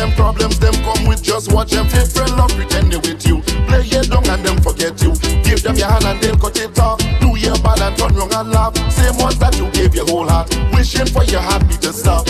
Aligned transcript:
them 0.00 0.12
problems, 0.12 0.58
them 0.58 0.72
come 0.82 1.06
with 1.06 1.22
just 1.22 1.52
watch 1.52 1.72
them 1.72 1.86
fake 1.86 2.08
friend 2.08 2.34
love 2.36 2.50
pretend 2.56 2.90
they 2.90 2.96
with 2.96 3.26
you. 3.26 3.42
Play 3.68 3.84
it 3.84 4.08
dumb 4.08 4.24
and 4.24 4.42
them 4.44 4.56
forget 4.62 5.00
you. 5.02 5.12
Give 5.44 5.62
them 5.62 5.76
your 5.76 5.88
hand 5.88 6.04
and 6.04 6.20
they'll 6.22 6.38
cut 6.38 6.58
it 6.58 6.78
off. 6.78 6.98
Do 7.20 7.36
your 7.36 7.58
bad 7.58 7.80
and 7.82 7.96
turn 7.98 8.14
wrong 8.14 8.32
and 8.32 8.50
laugh. 8.50 8.74
Same 8.90 9.16
ones 9.18 9.38
that 9.38 9.56
you 9.58 9.70
gave 9.72 9.94
your 9.94 10.06
whole 10.06 10.26
heart. 10.26 10.48
Wishing 10.72 11.06
for 11.06 11.24
your 11.24 11.42
heartbeat 11.42 11.82
to 11.82 11.92
stop. 11.92 12.26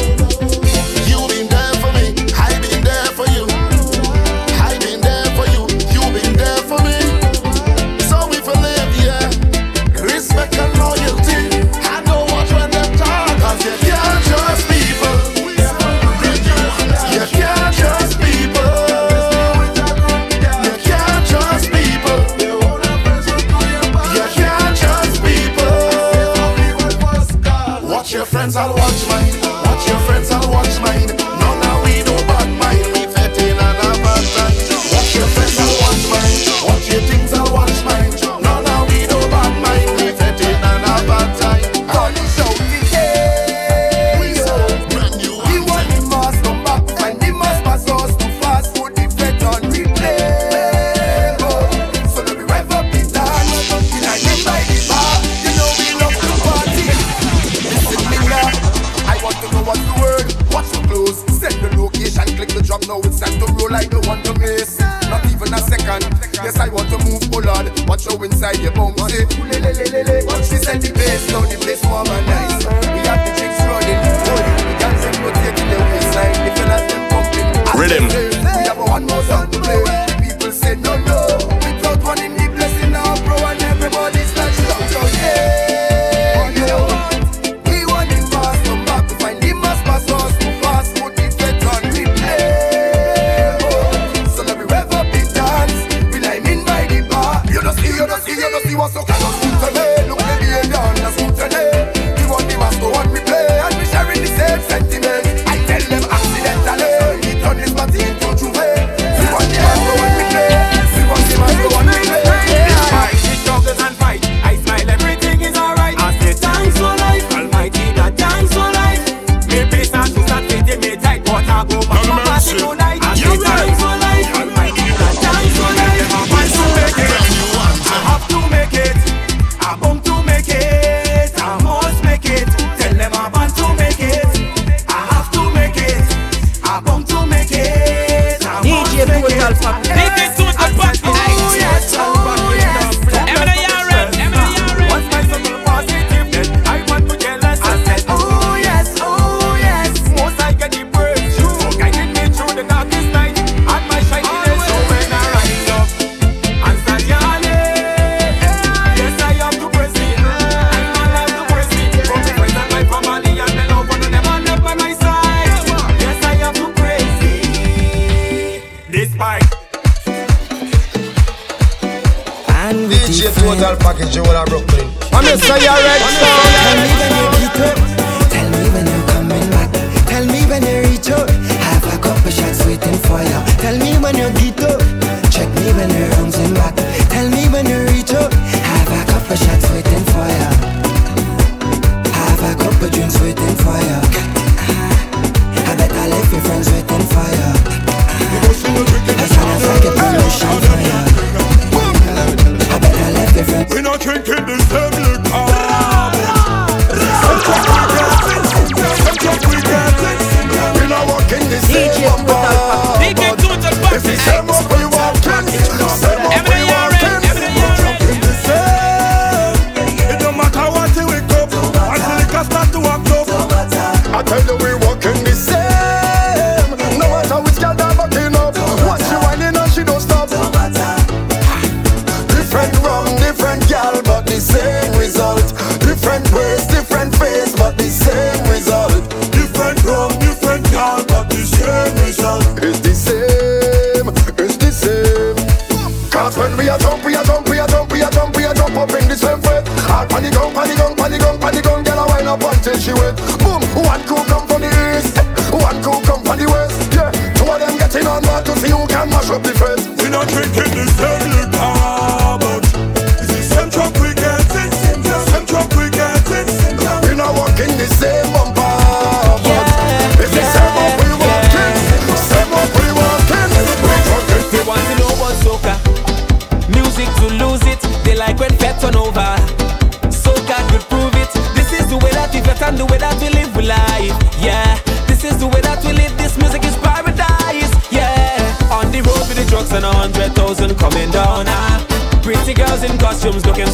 Costumes 293.20 293.44
looking 293.44 293.69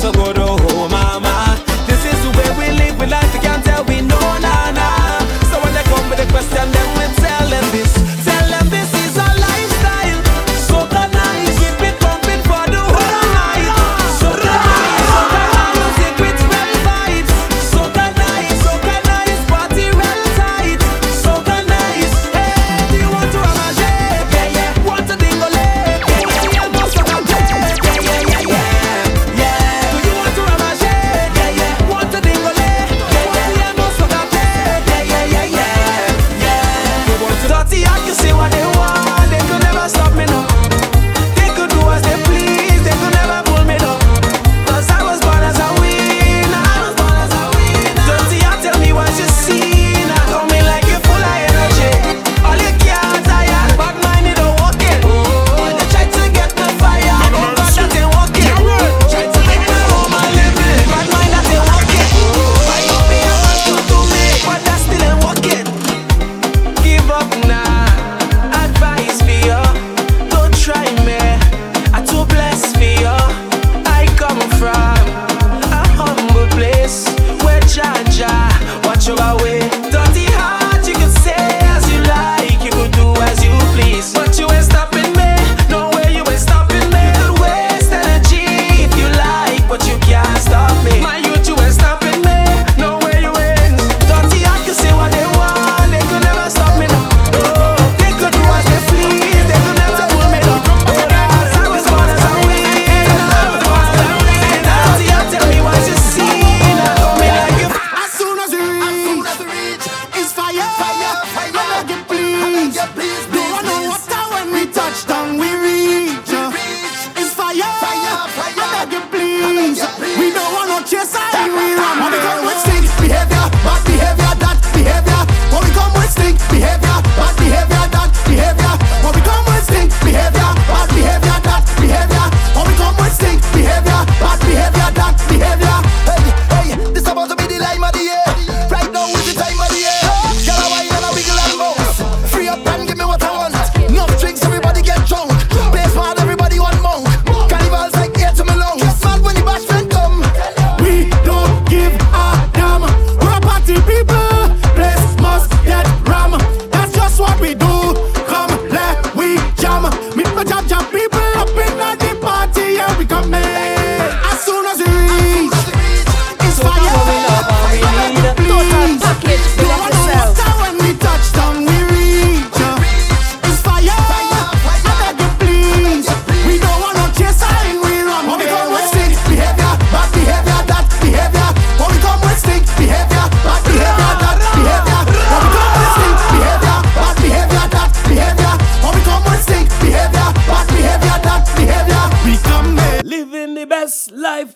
best 193.66 194.10
life, 194.12 194.54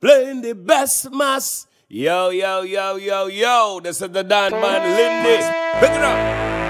playing 0.00 0.42
the 0.42 0.54
best 0.54 1.10
mass. 1.10 1.66
Yo, 1.88 2.30
yo, 2.30 2.62
yo, 2.62 2.96
yo, 2.96 3.26
yo. 3.26 3.80
This 3.82 4.02
is 4.02 4.10
the 4.10 4.22
Don 4.22 4.52
Man 4.52 4.82
Leendi. 4.82 5.38
Pick 5.80 5.90
it 5.90 6.04
up. 6.04 6.18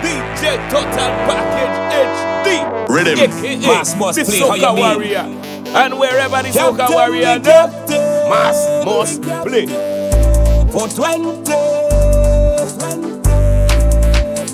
DJ 0.04 0.70
Total 0.70 1.10
Package 1.26 1.76
HD. 2.06 2.88
Rhythm. 2.88 3.18
AKA 3.18 3.66
Mass 3.66 3.96
must 3.96 4.18
the 4.18 4.24
play. 4.24 4.38
How 4.38 4.54
you 4.54 4.62
Soca 4.62 5.00
mean? 5.00 5.66
And 5.74 5.98
wherever 5.98 6.42
the 6.42 6.50
Soca 6.50 6.76
Captain, 6.78 6.94
Warrior 6.94 7.38
the 7.40 7.50
go. 7.88 8.30
Mass 8.30 8.84
must 8.84 9.22
play. 9.22 9.66
For 10.70 10.86
20 10.86 11.42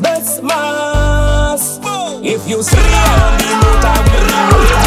Best 0.01 0.43
mass 0.43 1.81
If 2.23 2.49
you 2.49 2.63
see 2.63 2.77
me 2.77 2.83
on 2.83 3.39
the 3.39 3.51
note 3.63 4.84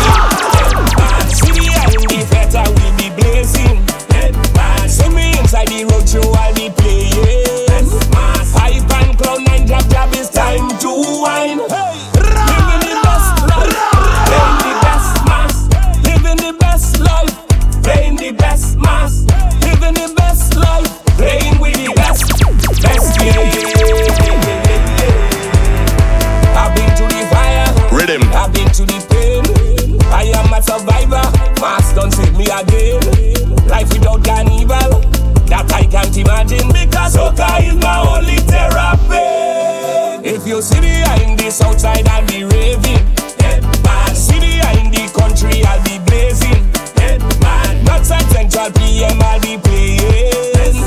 I 2.56 2.68
will 2.70 2.94
be 2.98 3.10
blazing. 3.22 3.86
See 4.88 5.10
me 5.10 5.38
inside 5.38 5.68
the 5.68 5.84
road 5.92 6.08
show 6.08 6.24
I'll 6.32 6.54
be 6.56 6.70
again. 32.50 33.00
Life 33.68 33.90
without 33.94 34.24
carnival, 34.24 35.02
that 35.48 35.72
I 35.74 35.86
can't 35.86 36.16
imagine. 36.18 36.68
Because 36.72 37.16
soca 37.16 37.62
is 37.64 37.76
my 37.76 38.00
only 38.00 38.38
therapy. 38.48 40.28
If 40.28 40.48
you 40.48 40.62
see 40.62 40.82
me 40.82 41.04
in 41.24 41.36
the 41.38 41.50
south 41.52 41.80
side, 41.80 42.08
I'll 42.08 42.26
be 42.28 42.44
raving. 42.44 43.06
Head 43.40 43.64
man. 43.84 44.16
See 44.16 44.40
me 44.40 44.60
in 44.80 44.92
the 44.92 45.08
country, 45.16 45.64
I'll 45.64 45.82
be 45.84 46.00
blazing. 46.06 46.64
Head 46.96 47.22
man. 47.42 47.84
Not 47.86 48.10
at 48.12 48.26
Central 48.32 48.72
PM, 48.72 49.22
I'll 49.22 49.40
be 49.42 49.58
playing. 49.58 50.84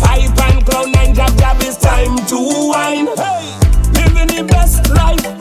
Hype 0.00 0.38
and 0.48 0.64
clown 0.66 0.92
nine 0.92 1.14
jab 1.14 1.36
jab, 1.38 1.56
it's 1.60 1.76
time 1.76 2.16
to 2.26 2.38
wine. 2.68 3.08
Hey. 3.16 3.52
Living 3.92 4.28
the 4.36 4.44
best 4.46 4.88
life, 4.90 5.37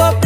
up. 0.00 0.16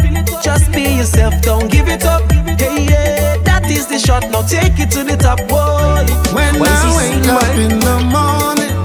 Just 0.41 0.71
be 0.71 0.83
yourself, 0.97 1.33
don't 1.41 1.69
give 1.71 1.87
it 1.87 2.05
up. 2.05 2.23
Hey, 2.61 2.85
yeah, 2.89 3.37
that 3.43 3.69
is 3.69 3.87
the 3.87 3.99
shot, 3.99 4.23
now 4.31 4.41
take 4.41 4.79
it 4.79 4.89
to 4.91 5.03
the 5.03 5.17
top, 5.17 5.39
boy. 5.47 6.05
When 6.33 6.55
I 6.61 6.83
wake 6.97 7.27
up 7.27 7.55
in 7.65 7.79
the 7.87 7.97
morning, 8.15 8.75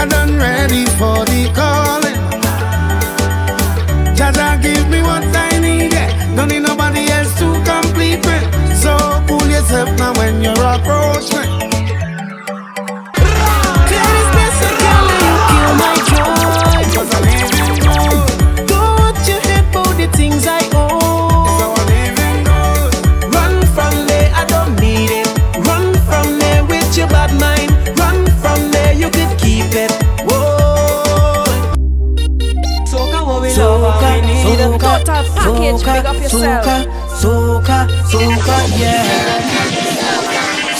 I 0.00 0.06
done 0.06 0.36
ready 0.38 0.84
for 0.98 1.15
package, 35.86 36.02
big 36.02 36.06
up 36.06 36.22
yourself. 36.22 36.64
Soca, 36.64 36.78
soca, 37.20 37.78
soca, 38.10 38.56
yeah. 38.78 39.06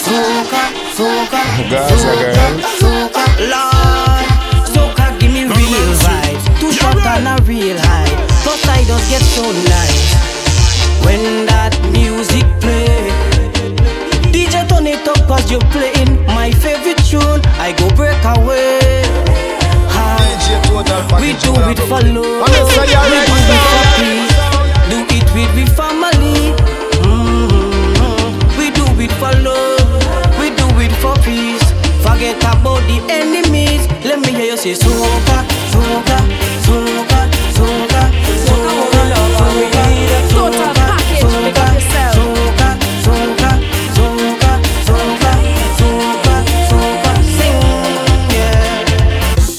Soca, 0.05 0.63
soca, 0.97 1.43
Gaza 1.71 2.13
girl. 2.21 2.61
soca, 2.81 3.25
Lord. 3.53 4.27
Soca, 4.75 5.19
give 5.19 5.33
me 5.33 5.43
real 5.45 5.93
vibes. 6.03 6.45
Two 6.61 6.73
shot 6.73 6.97
and 7.07 7.29
a 7.29 7.43
real 7.45 7.79
high. 7.79 8.13
Plus 8.43 8.63
I 8.69 8.85
just 8.85 9.11
get 9.11 9.23
so 9.23 9.43
nice 9.75 10.15
when 11.05 11.47
that 11.47 11.73
music 11.93 12.45
play. 12.61 13.11
DJ 14.31 14.67
turn 14.69 14.87
it 14.87 15.07
up 15.09 15.27
cause 15.27 15.51
you're 15.51 15.61
playing 15.75 16.25
my 16.27 16.51
favorite 16.53 16.99
tune. 17.05 17.41
I 17.59 17.73
go 17.79 17.89
break 17.97 18.23
away. 18.25 19.03
Hi. 19.91 20.23
DJ 20.39 20.63
Total 20.69 21.03
We 21.21 21.33
Package, 21.33 21.43
do 21.43 21.53
it 21.55 21.79
have 21.79 21.89
for 21.89 22.01
to- 22.01 22.13
love. 22.13 22.47
And 22.47 22.55
you 22.55 22.65
say 22.71 22.87
you're 22.93 23.03
We 23.03 23.17
ready, 23.17 23.27
do 23.27 23.35
it 23.35 23.63
for 23.67 23.83
sir. 23.83 23.99
peace. 23.99 24.36
Say 34.67 34.89
soca, 34.89 35.45
soca, 35.71 36.19
soca, 36.67 37.21
soca, 37.55 38.03
soca, 38.47 39.03
Total 40.31 40.75
package, 40.75 41.23
big 41.23 41.59
up 41.59 41.75
yourself. 41.75 42.15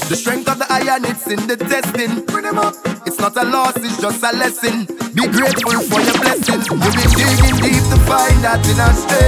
The 0.08 0.16
strength 0.16 0.48
of 0.48 0.58
the 0.58 0.66
iron, 0.70 1.04
it's 1.04 1.26
in 1.26 1.46
the 1.46 1.56
testing. 1.56 2.24
It's 3.06 3.18
not 3.18 3.36
a 3.36 3.44
loss, 3.44 3.76
it's 3.76 4.00
just 4.00 4.22
a 4.22 4.36
lesson. 4.36 4.86
Be 5.14 5.26
grateful 5.28 5.80
for 5.88 6.00
your 6.00 6.18
blessings. 6.18 6.66
You've 6.68 6.80
been 6.80 7.10
digging 7.16 7.56
deep 7.60 7.84
to 7.92 7.98
find 8.04 8.44
that 8.44 8.66
inner 8.66 8.92
strength. 8.92 9.27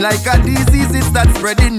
like 0.00 0.26
a 0.26 0.42
disease, 0.42 0.94
it's 0.94 1.10
that 1.10 1.28
spreading. 1.36 1.69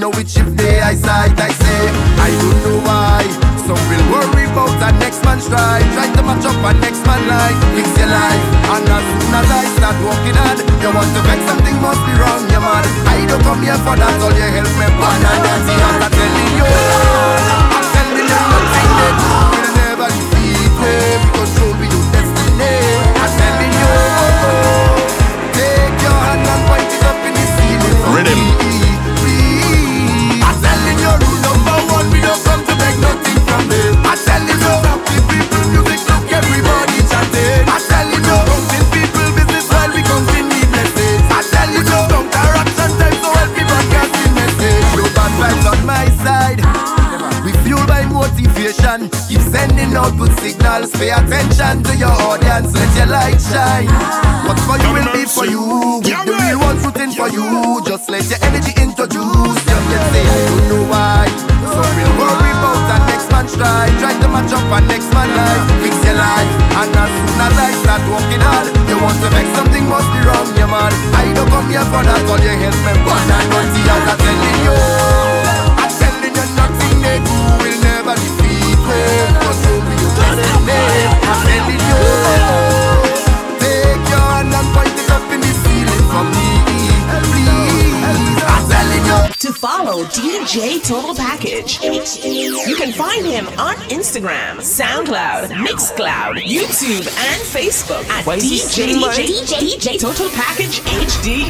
DJ, 98.21 98.93
DJ, 98.93 99.57
DJ, 99.57 99.99
Total 99.99 100.29
Package 100.29 100.81
HD. 100.81 101.49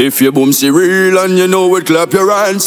If 0.00 0.20
your 0.20 0.32
boom 0.32 0.52
see 0.52 0.68
real 0.70 1.16
and 1.18 1.38
you 1.38 1.46
know 1.46 1.76
it, 1.76 1.86
clap 1.86 2.12
your 2.12 2.28
hands. 2.28 2.66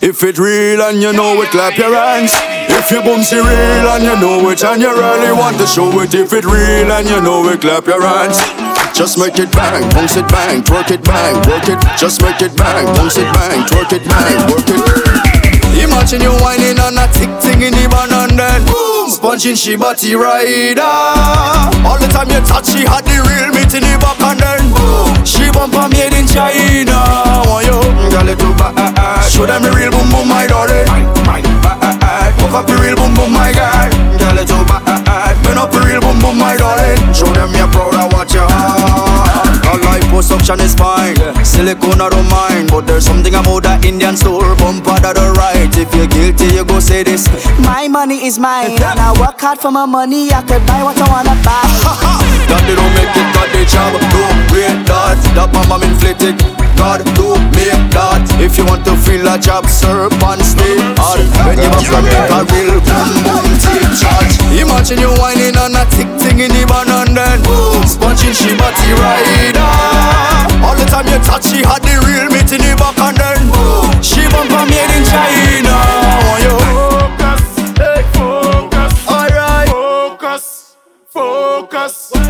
If 0.00 0.22
it 0.22 0.38
real 0.38 0.80
and 0.80 1.02
you 1.02 1.12
know 1.12 1.42
it, 1.42 1.48
clap 1.50 1.76
your 1.76 1.92
hands. 1.92 2.30
If 2.70 2.88
your 2.92 3.02
boom 3.02 3.24
see 3.24 3.34
real 3.34 3.88
and 3.90 4.04
you 4.04 4.14
know 4.14 4.48
it, 4.50 4.62
and 4.62 4.80
you 4.80 4.94
really 4.94 5.32
want 5.32 5.58
to 5.58 5.66
show 5.66 5.90
it. 6.00 6.14
If 6.14 6.32
it 6.32 6.44
real 6.44 6.92
and 6.92 7.08
you 7.08 7.20
know 7.20 7.48
it, 7.48 7.60
clap 7.60 7.86
your 7.86 8.00
hands. 8.00 8.38
Just 8.94 9.18
make 9.18 9.38
it 9.40 9.50
bang, 9.50 9.82
bounce 9.90 10.16
it 10.16 10.28
bang, 10.28 10.62
twerk 10.62 10.92
it 10.92 11.02
bang, 11.02 11.34
work 11.50 11.68
it. 11.68 11.82
Just 11.98 12.22
make 12.22 12.40
it 12.42 12.56
bang, 12.56 12.86
bounce 12.94 13.16
it 13.16 13.26
bang, 13.34 13.66
twerk 13.66 13.92
it 13.92 14.04
bang, 14.06 14.38
work 14.46 14.70
it. 14.70 15.82
Imagine 15.82 16.22
you 16.22 16.30
whining 16.38 16.78
on 16.78 16.94
a 16.94 17.10
tick 17.10 17.30
ting 17.42 17.62
in 17.62 17.74
the 17.74 17.88
banana 17.90 18.91
sponging, 19.12 19.54
she 19.54 19.76
body 19.76 20.14
rider. 20.16 20.80
All 21.84 22.00
the 22.00 22.08
time 22.08 22.32
you 22.32 22.40
touch, 22.48 22.72
she 22.72 22.88
had 22.88 23.04
the 23.04 23.20
real 23.20 23.52
meat 23.52 23.72
in 23.76 23.84
the 23.84 23.94
back 24.00 24.20
and 24.24 24.40
then 24.40 24.64
boom. 24.72 25.12
She 25.28 25.52
bumper 25.52 25.86
made 25.92 26.16
in 26.16 26.26
China. 26.26 26.96
Oh 27.44 27.60
yo, 27.60 27.76
girl 28.08 28.28
it 28.28 28.38
too 28.40 28.54
bad. 28.56 29.28
Show 29.28 29.44
them 29.44 29.62
the 29.62 29.70
real 29.70 29.92
boom 29.92 30.08
boom, 30.08 30.28
my 30.28 30.46
darling. 30.48 30.88
Cook 32.40 32.54
up 32.56 32.66
the 32.66 32.74
real 32.80 32.96
boom 32.96 33.14
boom, 33.14 33.32
my 33.32 33.52
guy. 33.52 33.92
Girl 34.18 34.38
it 34.40 34.48
too 34.48 34.64
bad. 34.64 35.36
Burn 35.44 35.58
up 35.58 35.70
the 35.70 35.80
real 35.84 36.00
boom 36.00 36.18
boom, 36.18 36.38
my 36.38 36.56
darling. 36.56 36.98
Show 37.12 37.28
them 37.36 37.52
you're 37.52 37.68
proud 37.68 37.94
of 37.94 38.12
what 38.12 38.32
you 38.32 38.40
are 38.40 39.11
suction 40.22 40.60
is 40.60 40.74
fine. 40.74 41.16
Yeah. 41.16 41.42
Silicone 41.42 42.00
I 42.00 42.08
don't 42.08 42.28
mind, 42.30 42.70
but 42.70 42.86
there's 42.86 43.04
something 43.04 43.34
about 43.34 43.64
that 43.64 43.84
Indian 43.84 44.16
store 44.16 44.54
bumper 44.56 44.96
that 45.02 45.18
the 45.18 45.34
right. 45.34 45.68
If 45.74 45.90
you're 45.94 46.06
guilty, 46.06 46.54
you 46.54 46.64
go 46.64 46.80
say 46.80 47.02
this. 47.02 47.26
My 47.60 47.88
money 47.88 48.24
is 48.24 48.38
mine, 48.38 48.78
and 48.78 48.98
I 48.98 49.12
work 49.18 49.40
hard 49.40 49.58
for 49.58 49.70
my 49.70 49.86
money. 49.86 50.30
I 50.30 50.42
could 50.42 50.64
buy 50.66 50.82
what 50.82 50.96
I 50.96 51.06
wanna 51.10 51.36
buy. 51.42 51.60
that 52.48 52.62
they 52.64 52.74
don't 52.78 52.94
make 52.94 53.10
it, 53.10 53.28
that 53.34 53.48
they 53.52 53.66
job. 53.66 53.92
Don't 54.14 54.40
wait, 54.54 54.86
that 54.86 55.18
that 55.34 55.48
bomb 55.52 55.82
inflated. 55.82 56.61
God, 56.82 57.06
don't 57.14 57.38
make 57.54 57.78
that. 57.94 58.26
If 58.42 58.58
you 58.58 58.66
want 58.66 58.82
to 58.90 58.98
feel 58.98 59.22
a 59.30 59.38
job, 59.38 59.70
serpent 59.70 60.42
stay 60.42 60.82
hard. 60.98 61.22
When 61.46 61.62
you 61.62 61.70
are 61.70 61.86
from 61.86 62.10
a 62.10 62.42
real 62.42 62.82
boom 62.82 63.22
boom 63.22 63.46
charge. 63.94 64.34
Imagine 64.50 64.98
you 64.98 65.14
whining 65.14 65.54
on 65.62 65.78
a 65.78 65.86
tick 65.94 66.10
ting 66.18 66.42
in 66.42 66.50
the 66.50 66.66
van 66.66 66.90
and 66.90 67.14
then 67.14 67.38
sponging 67.86 68.34
she 68.34 68.58
body 68.58 68.98
rider. 68.98 69.62
All 70.58 70.74
the 70.74 70.82
time 70.90 71.06
you 71.06 71.22
touch, 71.22 71.54
she 71.54 71.62
had 71.62 71.86
the 71.86 72.02
real 72.02 72.26
meat 72.34 72.50
in 72.50 72.58
the 72.58 72.74
back 72.74 72.98
and 72.98 73.14
then 73.14 73.38
she 74.02 74.26
bump 74.34 74.50
from 74.50 74.66
made 74.66 74.90
in 74.90 75.06
China. 75.06 75.78
Focus, 76.66 77.78
hey, 77.78 78.02
focus, 78.10 78.92
alright. 79.06 79.70
Focus, 79.70 80.74
focus. 81.06 82.21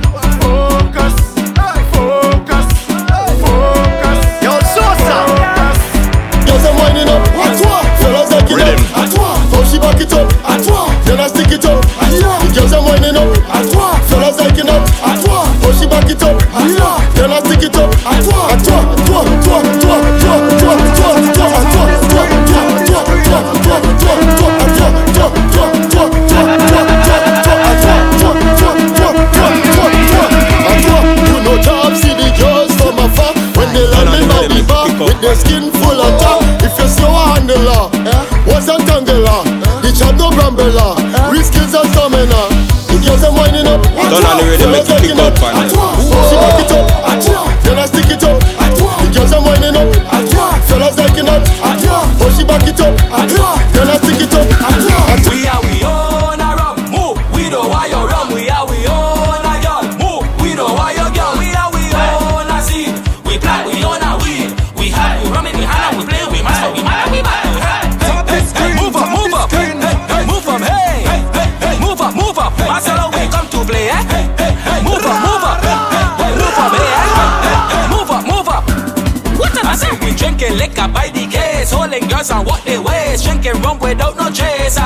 fun. 45.42 45.71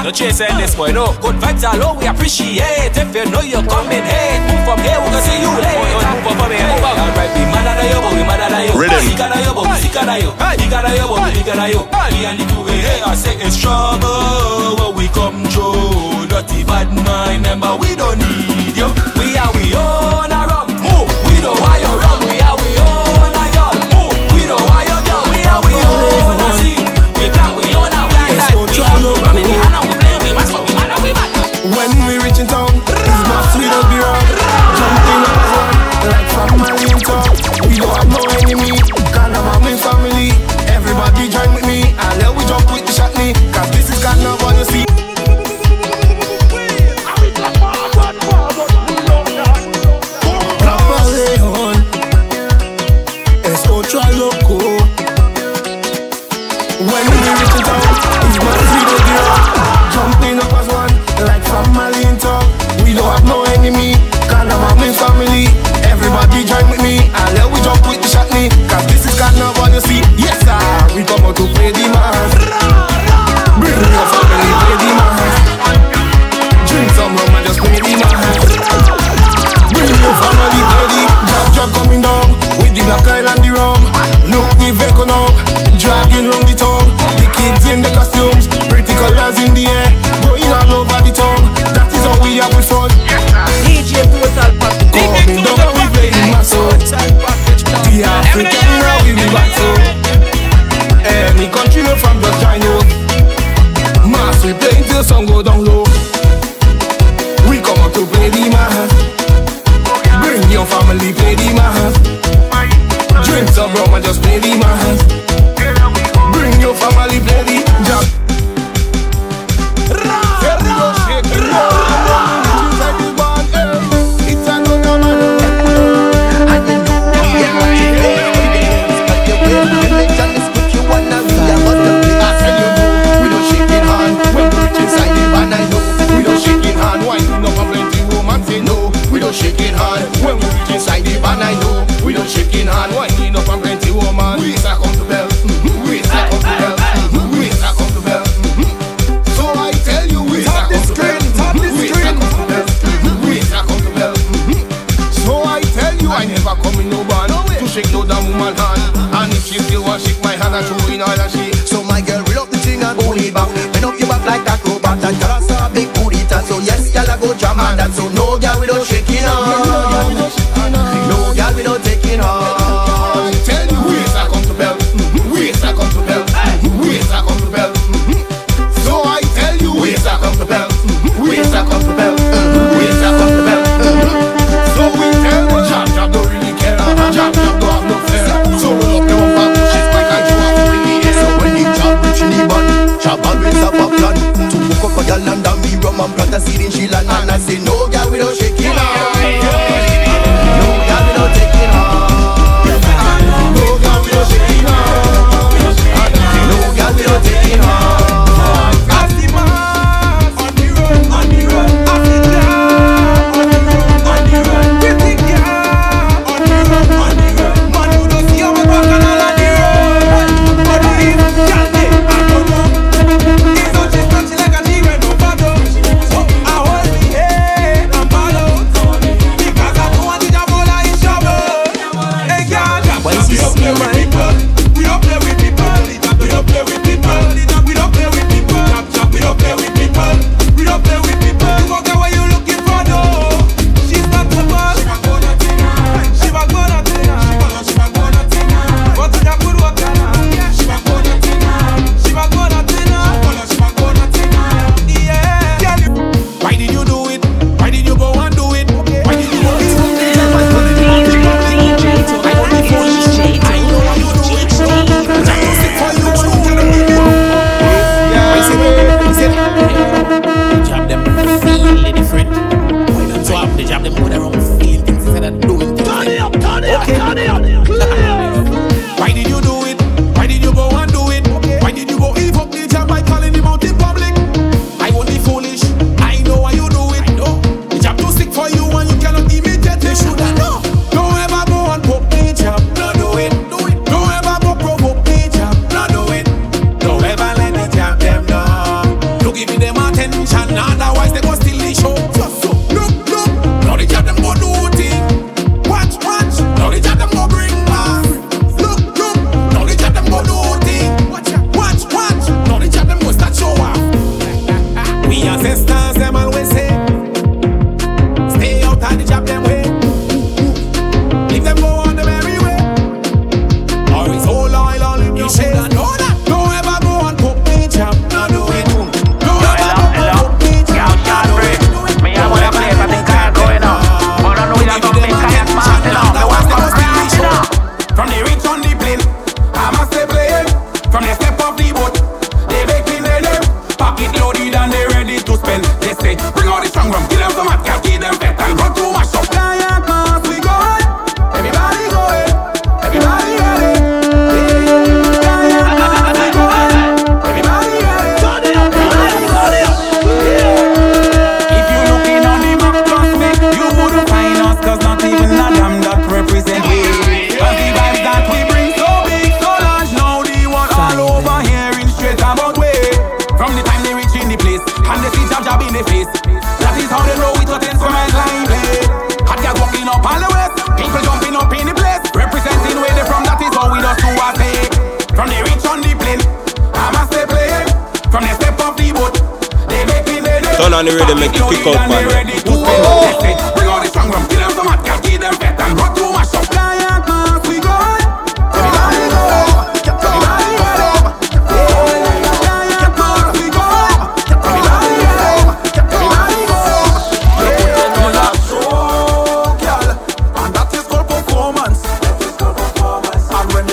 No 0.07 0.13
chasing 0.13 0.57
this 0.57 0.77
boy, 0.77 0.93
no. 0.93 1.11
Good 1.19 1.35
vibes 1.43 1.67
alone 1.67 1.99
we 1.99 2.07
appreciate. 2.07 2.95
If 2.95 3.11
you 3.11 3.27
know 3.27 3.41
you're 3.41 3.67
coming, 3.67 4.07
hey, 4.07 4.39
move 4.47 4.63
from 4.63 4.79
here, 4.87 5.03
we 5.03 5.11
gonna 5.11 5.19
see 5.19 5.43
you 5.43 5.51
later. 5.51 5.83
Boy, 5.83 5.99
on, 5.99 6.23
move 6.23 6.39
from 6.39 6.51
here, 6.55 6.63
move 6.63 6.87
up. 6.87 6.95
Alright, 6.95 7.35
be 7.35 7.43
mad 7.51 7.67
at 7.67 7.83
you, 7.91 7.99
we 8.15 8.23
mad 8.23 8.39
at 8.39 8.55
you. 8.71 8.79
Rhythm. 8.79 9.03
We 9.03 9.19
at 9.19 9.35
you, 9.43 9.51
we 9.51 9.75
sick 9.83 9.99
at 9.99 10.23
you. 10.23 10.31
We 10.31 10.71
got 10.71 10.87
you, 10.95 11.11
we 11.11 11.19
at 11.19 11.71
you. 11.75 11.83
We 11.91 12.23
and 12.23 12.39
the 12.39 12.47
two, 12.47 12.63
hey, 12.71 13.03
I 13.03 13.19
say 13.19 13.35
it's 13.35 13.59
trouble 13.59 14.79
when 14.79 14.95
we 14.95 15.09
come 15.11 15.43
through. 15.51 16.31
Dirty 16.31 16.63
bad 16.63 16.87
mind, 16.95 17.43
remember 17.43 17.75
we 17.75 17.97
don't 17.97 18.17
need 18.17 18.79
you. 18.79 18.87
We 19.19 19.35
are 19.35 19.51
we 19.59 19.75
own. 19.75 20.06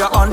And 0.04 0.14
when 0.16 0.33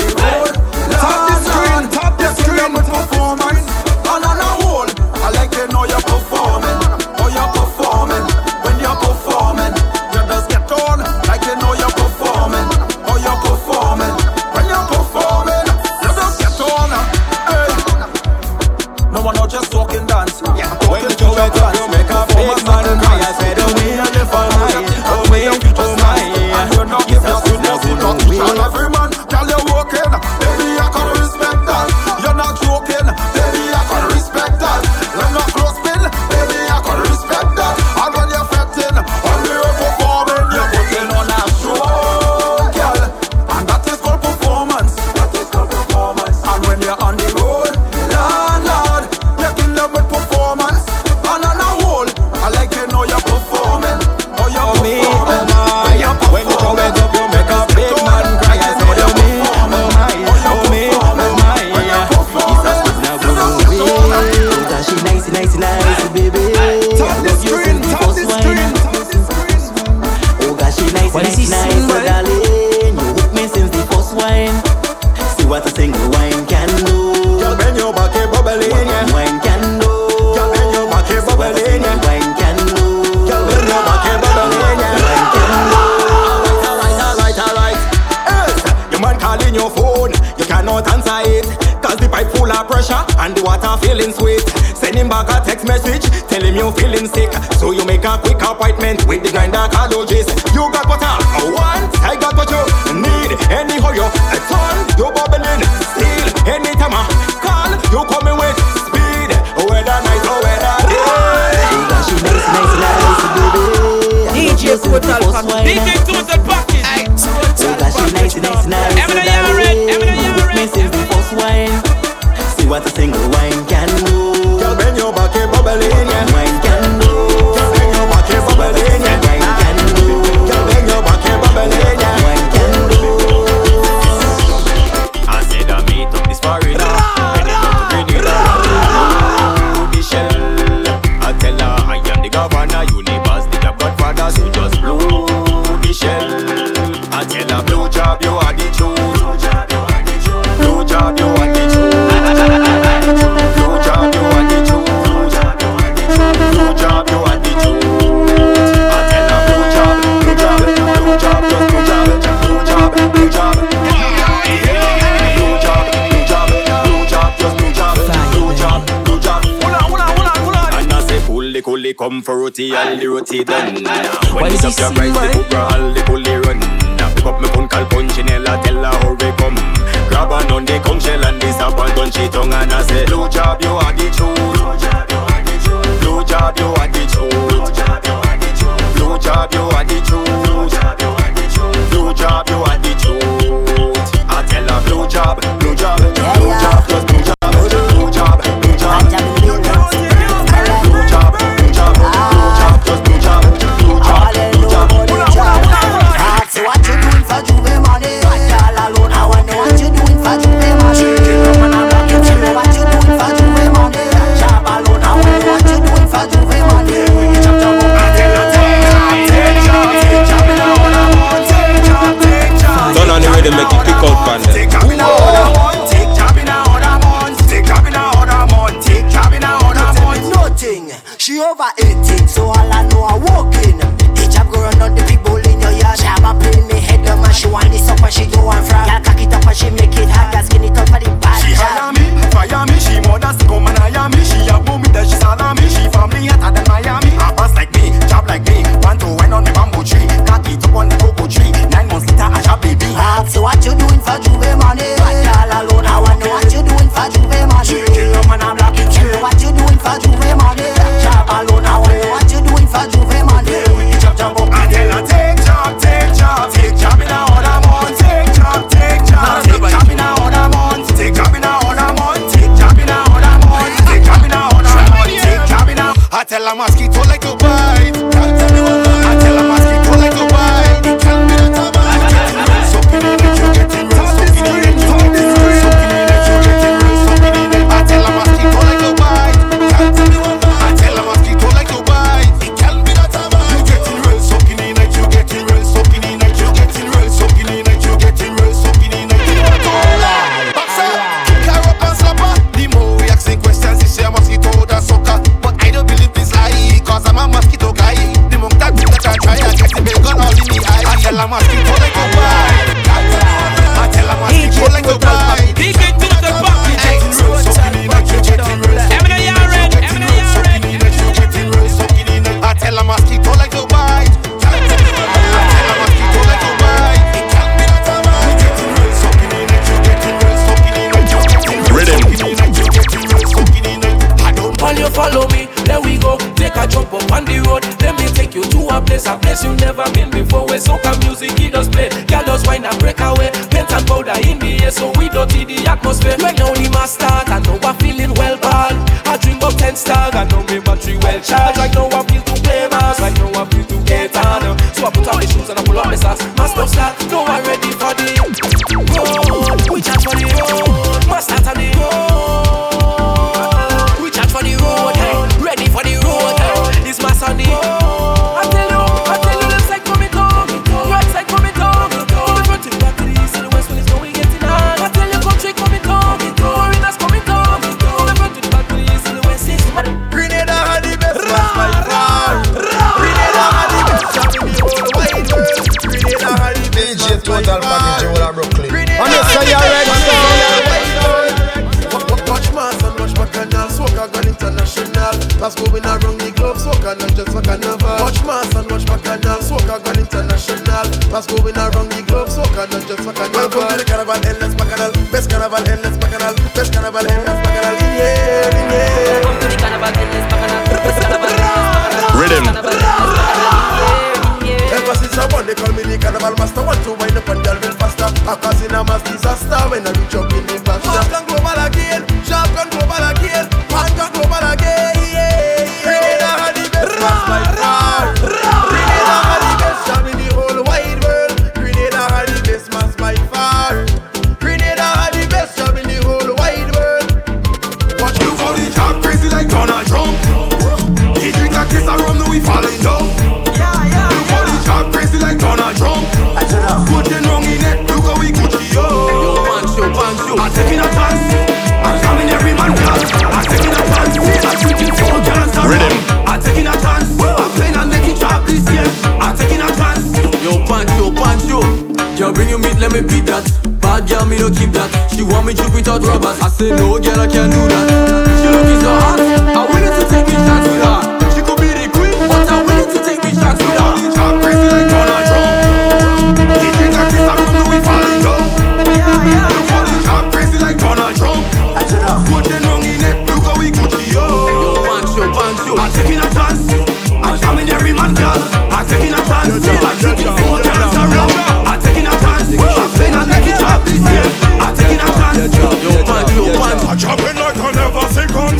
아주 254.10 254.39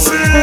see. 0.01 0.39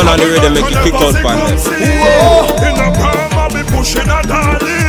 None 0.00 0.08
of 0.08 0.16
the 0.16 0.32
rhythm 0.32 0.54
make 0.56 0.64
you 0.64 0.80
kick 0.80 0.96
out 0.96 1.12
from 1.12 1.36
them. 1.44 1.60
Oh, 1.60 2.48
in 2.64 2.72
the 2.72 2.88
perm, 2.96 3.36
I 3.36 3.60
pushing 3.68 4.08
a 4.08 4.24
dolly. 4.24 4.80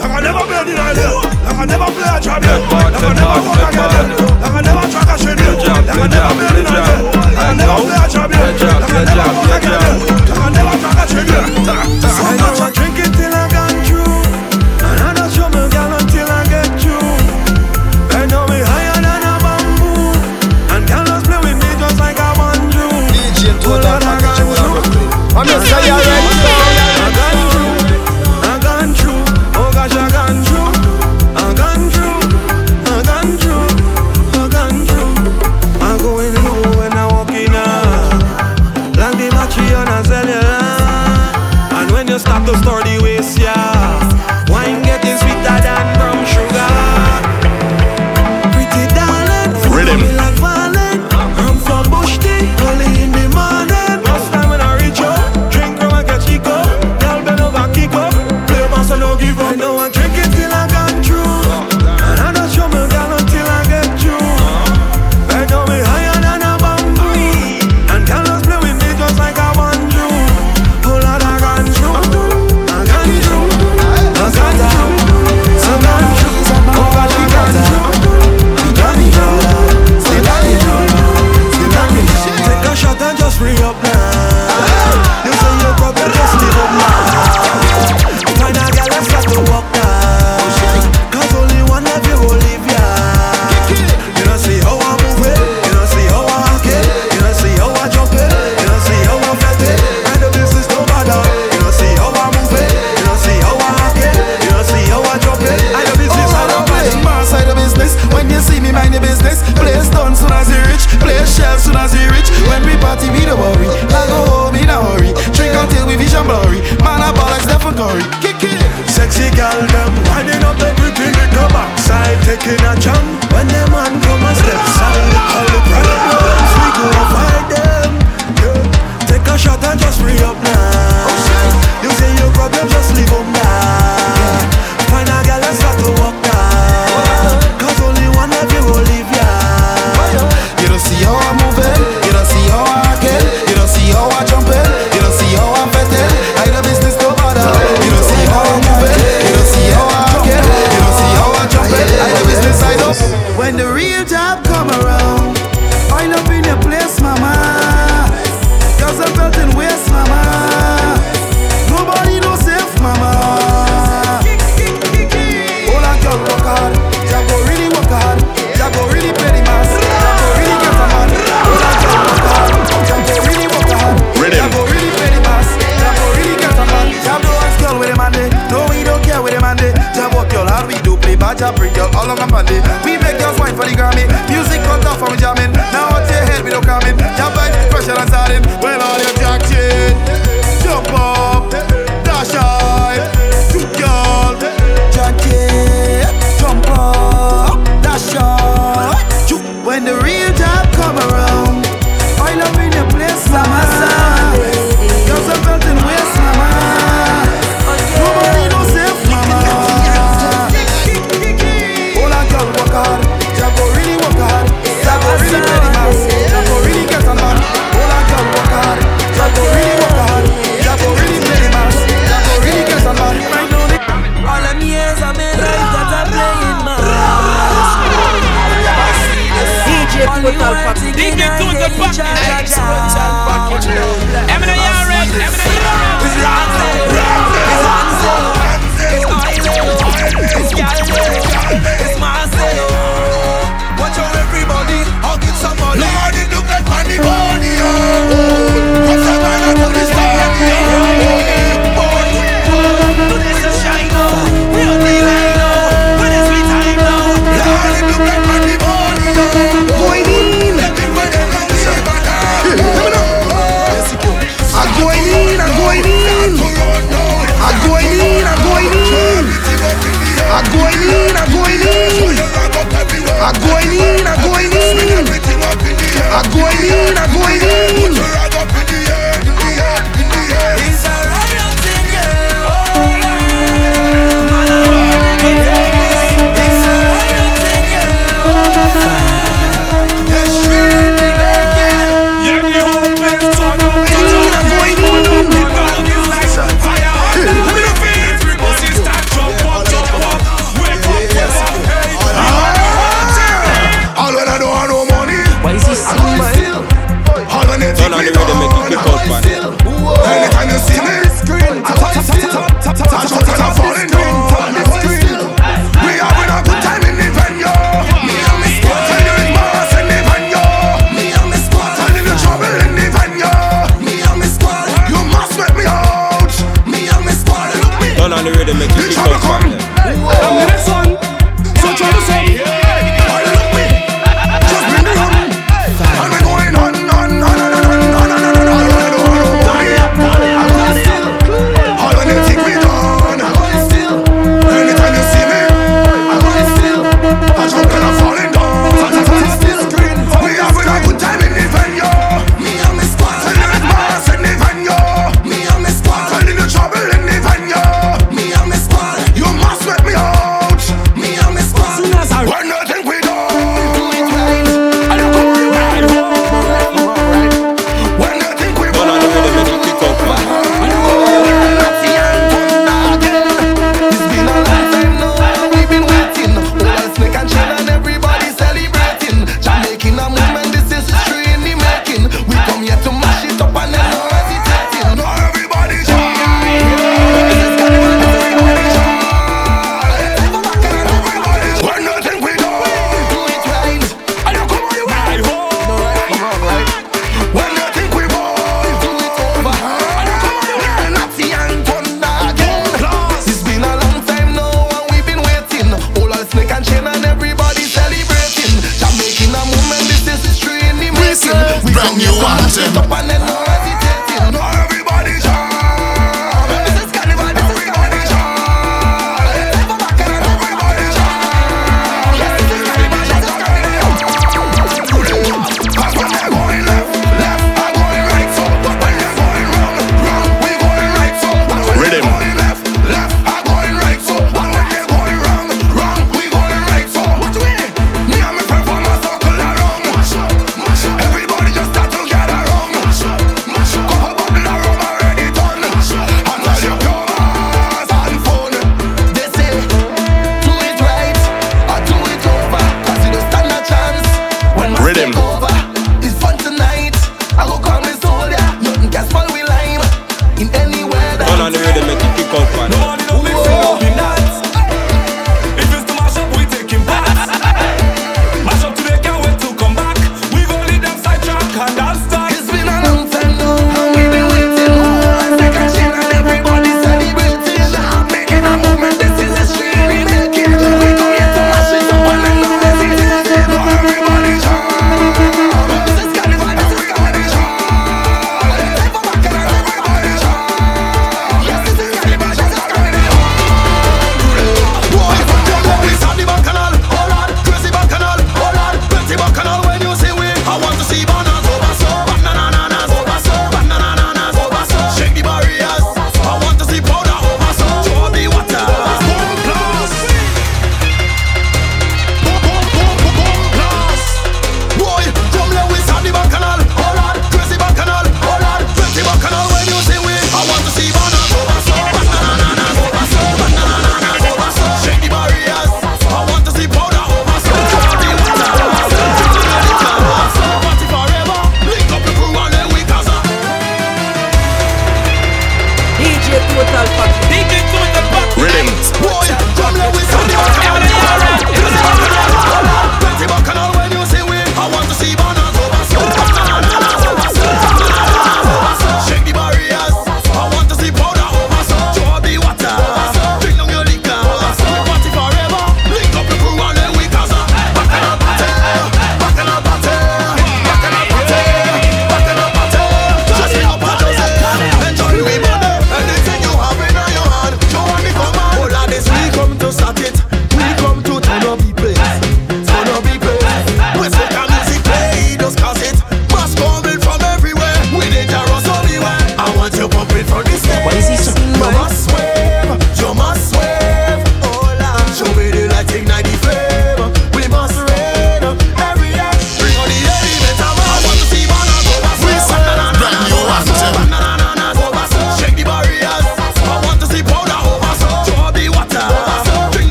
Like 0.00 0.08
I 0.08 0.20
never 0.24 0.40
played 0.48 0.72
in 0.72 0.80
Ireland. 0.80 1.28
Like 1.44 1.60
I 1.60 1.64
never 1.68 1.92
played 1.92 2.16
a 2.16 2.20
champion. 2.24 2.64
Like 2.64 2.96
I 2.96 3.12
never 3.12 3.44
fuck 3.44 3.76
again. 3.76 4.08
Like 4.40 4.56
I 4.56 4.60
never 4.64 4.88
tried 4.88 5.12
a 5.12 5.20
champion, 5.20 5.52
Like 5.60 5.84
I 5.84 6.08
never 6.08 6.32
played 6.32 6.64
a 6.64 6.80
Ireland. 6.80 7.12
Like 7.12 7.36
I 7.36 7.52
never 7.60 7.76
played 7.84 8.00
a 8.00 8.08
champion. 8.08 8.56
Like 8.56 8.88
I 8.88 9.04
never 9.04 9.36
fuck 9.36 9.60
again. 9.60 10.00
Like 10.00 10.32
I 10.32 10.48
never 10.48 10.80
track 10.80 10.96
a 10.96 12.56
shit. 12.56 12.56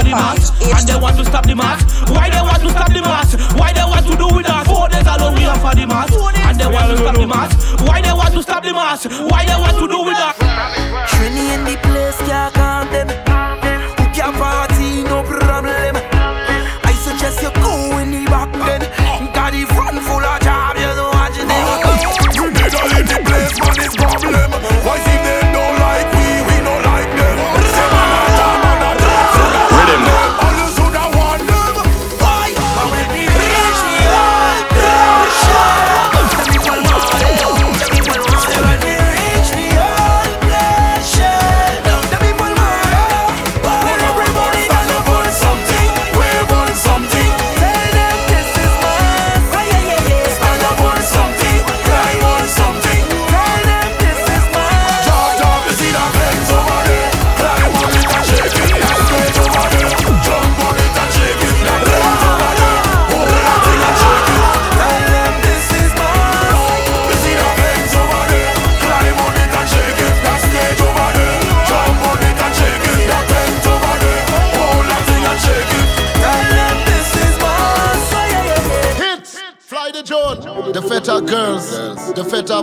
for 0.00 0.08
the 0.08 0.14
mas, 0.16 0.50
and 0.60 0.88
they 0.88 0.96
want 0.96 1.16
to 1.16 1.24
stop 1.24 1.44
the 1.44 1.54
mas. 1.54 1.82
Why 2.08 2.30
they 2.30 2.40
want 2.40 2.62
to 2.62 2.70
stop 2.70 2.88
the 2.88 3.00
mas? 3.00 3.34
Why 3.54 3.72
they 3.72 3.84
want 3.84 4.06
to 4.06 4.16
do 4.16 4.28
with 4.34 4.48
us? 4.48 4.66
Four 4.66 4.88
days 4.88 5.06
alone 5.06 5.34
we 5.34 5.44
are 5.44 5.58
for 5.58 5.74
the 5.74 5.86
mas, 5.86 6.10
and 6.10 6.58
they 6.58 6.66
want 6.66 6.90
to 6.90 6.96
stop 6.96 7.16
the 7.16 7.26
mas. 7.26 7.50
Why 7.82 8.00
they 8.00 8.12
want 8.12 8.34
to 8.34 8.42
stop 8.42 8.62
the 8.62 8.72
mas? 8.72 9.04
Why 9.04 9.44
they 9.44 9.56
want 9.56 9.76
to 9.76 9.88
do 9.88 10.02
with 10.04 10.16
us? 10.16 10.36
Trini 11.10 11.54
in 11.54 11.64
the 11.64 11.76
place, 11.82 12.20
yeah. 12.28 12.59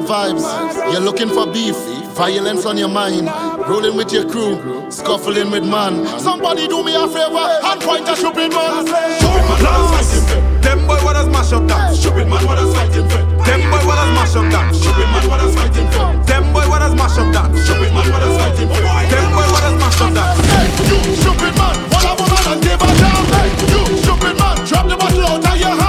vibes. 0.07 0.47
You're 0.91 1.01
looking 1.01 1.27
for 1.27 1.45
beef, 1.45 1.75
violence 2.15 2.65
on 2.65 2.77
your 2.77 2.87
mind. 2.87 3.27
Rolling 3.67 3.97
with 3.97 4.13
your 4.13 4.23
crew, 4.23 4.55
scuffling 4.89 5.51
with 5.51 5.67
man. 5.67 6.07
Somebody 6.19 6.67
do 6.67 6.83
me 6.83 6.95
a 6.95 7.07
favor 7.07 7.43
and 7.67 7.81
point 7.81 8.07
a 8.07 8.15
stupid 8.15 8.55
man. 8.55 8.87
Stupid 8.87 9.43
man, 9.43 9.59
what 9.59 9.83
is 9.83 9.91
fighting 9.91 10.23
for? 10.31 10.39
Them 10.63 10.79
boy, 10.87 10.95
what 11.03 11.03
what 11.03 11.17
is 11.17 11.27
mash 11.27 11.51
up 11.51 11.67
that? 11.67 11.95
Stupid 11.95 12.27
man, 12.27 12.45
what 12.47 12.57
is 12.57 12.73
fighting 12.73 13.07
for? 13.11 13.21
Them 13.43 13.61
boy, 13.67 13.83
what 13.83 13.99
what 13.99 14.07
is 14.07 14.15
mash 14.15 14.35
up 14.39 14.47
that? 14.55 14.75
Stupid 14.75 15.09
man, 15.11 15.27
what 15.27 15.43
is 15.43 15.55
fighting 15.55 15.89
for? 15.91 16.07
Them 16.23 16.43
boy, 16.55 16.63
what 16.63 16.79
what 16.79 16.87
is 16.87 16.95
mash 16.95 17.19
up 17.19 17.27
that? 17.35 17.51
Stupid 17.67 17.91
man, 17.91 18.07
what 18.07 18.23
is 18.23 18.35
fighting 18.39 18.69
for? 18.71 18.79
Them 19.11 19.27
boy, 19.35 19.47
what 19.51 19.59
what 19.59 19.67
is 19.67 19.75
mash 19.75 20.01
up 20.01 20.11
that? 20.15 20.31
Hey, 20.47 20.67
you 20.87 21.15
stupid 21.19 21.53
man, 21.59 21.75
what 21.91 22.07
a 22.07 22.11
woman 22.15 22.43
and 22.47 22.59
give 22.63 22.79
a 22.79 22.87
damn. 22.95 23.25
Hey, 23.35 23.49
you 23.59 23.97
stupid 23.99 24.35
man, 24.39 24.55
drop 24.63 24.85
the 24.87 24.95
bottle 24.95 25.27
out 25.27 25.43
of 25.43 25.57
your 25.59 25.75
hand. 25.75 25.86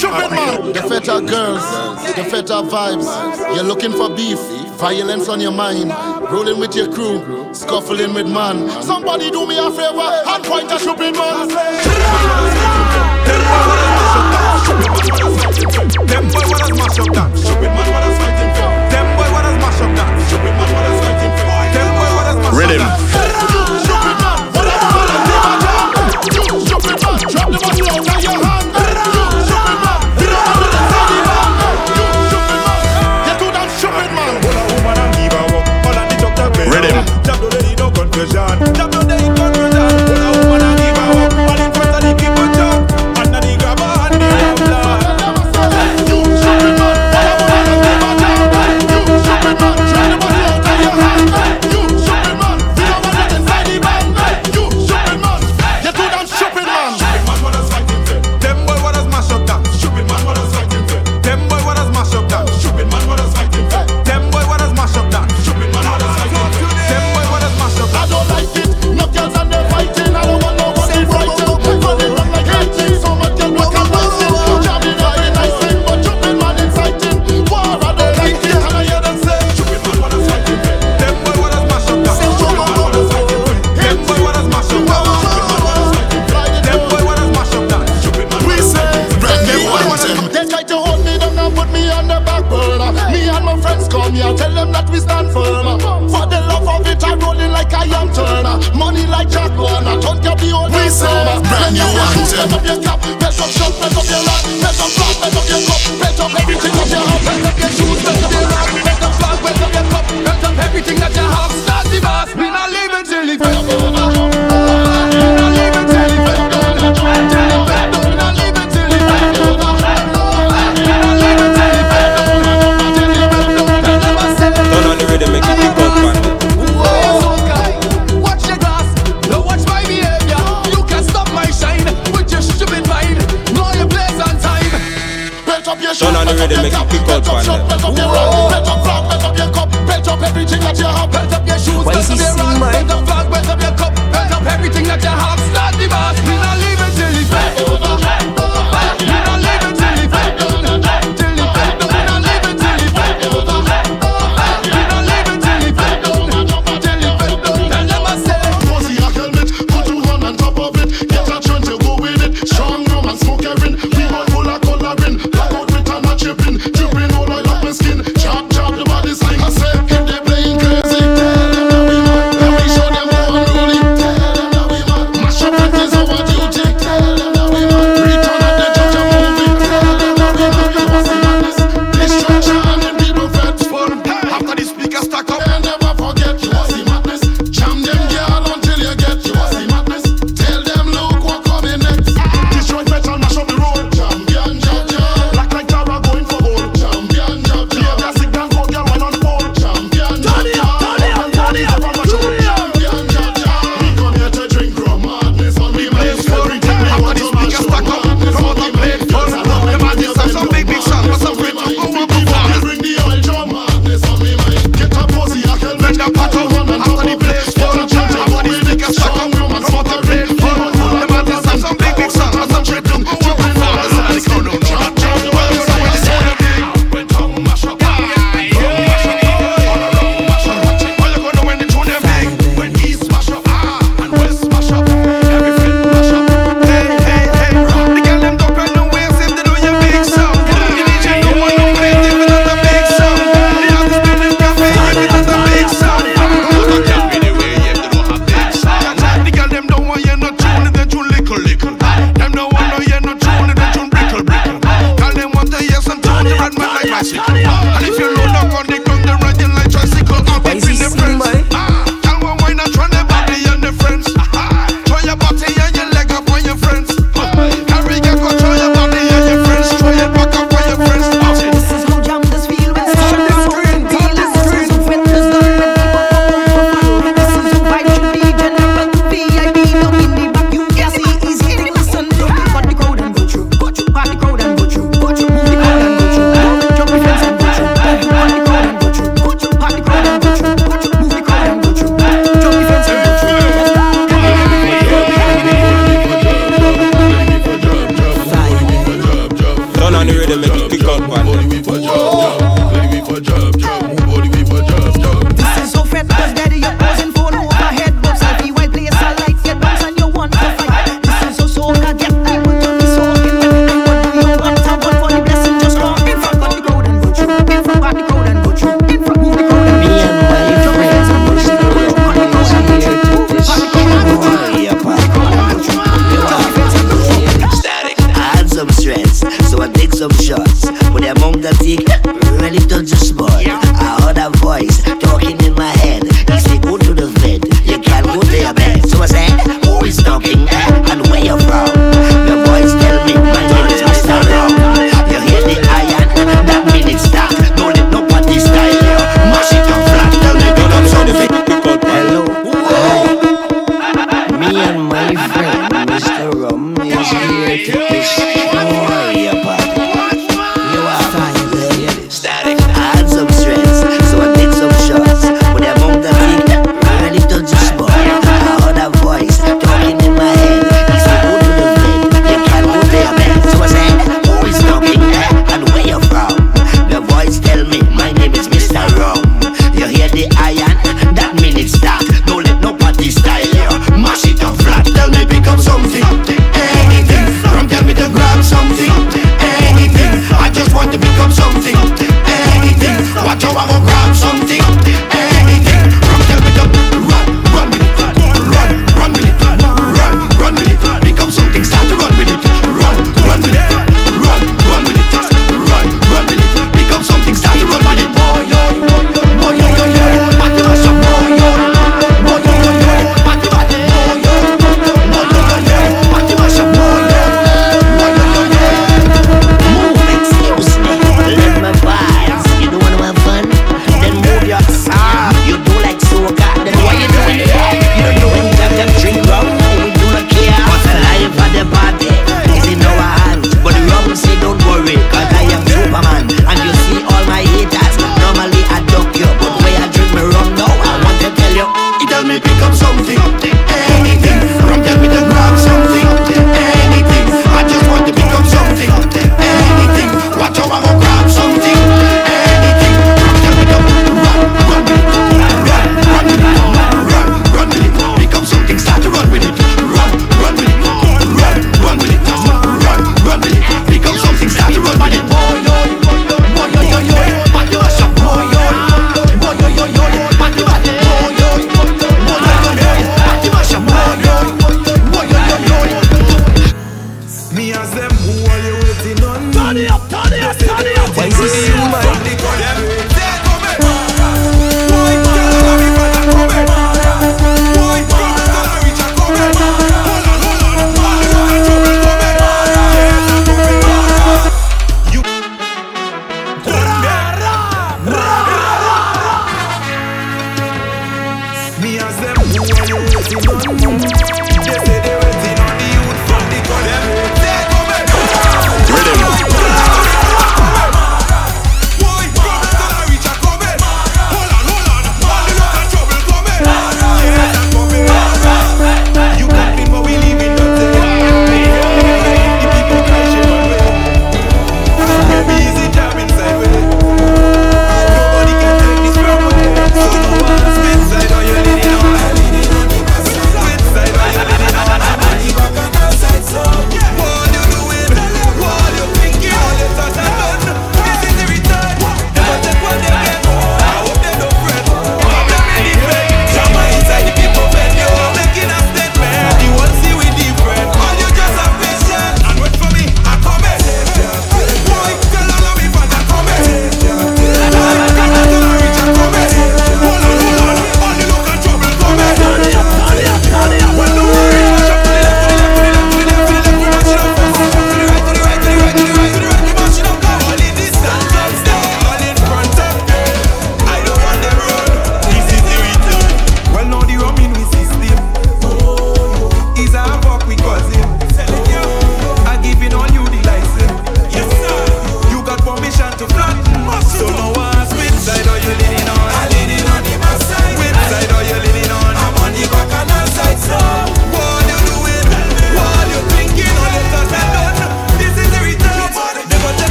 stupid 0.00 0.32
man. 0.32 0.72
The 0.72 0.80
feta 0.88 1.20
girls, 1.20 1.60
the 2.16 2.24
feta 2.24 2.64
vibes. 2.64 3.04
You're 3.54 3.64
looking 3.64 3.92
for 3.92 4.08
beef, 4.08 4.38
violence 4.80 5.28
on 5.28 5.40
your 5.40 5.52
mind. 5.52 5.92
Rolling 6.32 6.58
with 6.58 6.74
your 6.74 6.90
crew, 6.90 7.20
scuffling 7.52 8.14
with 8.14 8.26
man. 8.26 8.70
Somebody 8.82 9.30
do 9.30 9.46
me 9.46 9.58
a 9.58 9.70
favor 9.70 10.00
and 10.00 10.42
point 10.44 10.72
a 10.72 10.78
stupid 10.78 11.14
man. 11.14 11.48
Them 11.48 11.58
boy 16.32 16.44
wanna 16.48 16.64
smash 16.72 16.98
up 16.98 17.12
that 17.12 17.36
stupid 17.36 17.70
man 17.76 17.86
what 17.92 18.04
fighting 18.16 18.52
for. 18.56 18.70
Them 18.88 19.06
boy 19.16 19.28
wanna 19.34 19.52
smash 19.60 19.80
up 19.84 19.92
that 19.96 20.08
stupid 20.28 20.54
man 20.56 20.68
what 20.72 20.84
fighting 21.04 21.34
for. 21.40 21.60
Them 21.76 21.88
boy 21.98 22.10
wanna 22.16 22.32
smash 22.40 22.48
up 22.48 22.48
that. 22.48 22.56
Rhythm. 23.50 23.59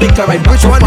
On 0.00 0.08
the 0.08 0.10
right 0.10 0.10
and 0.10 0.10
pick 0.10 0.16
her 0.18 0.26
right 0.26 0.42
back 0.42 0.52
Which 0.52 0.64
one 0.64 0.77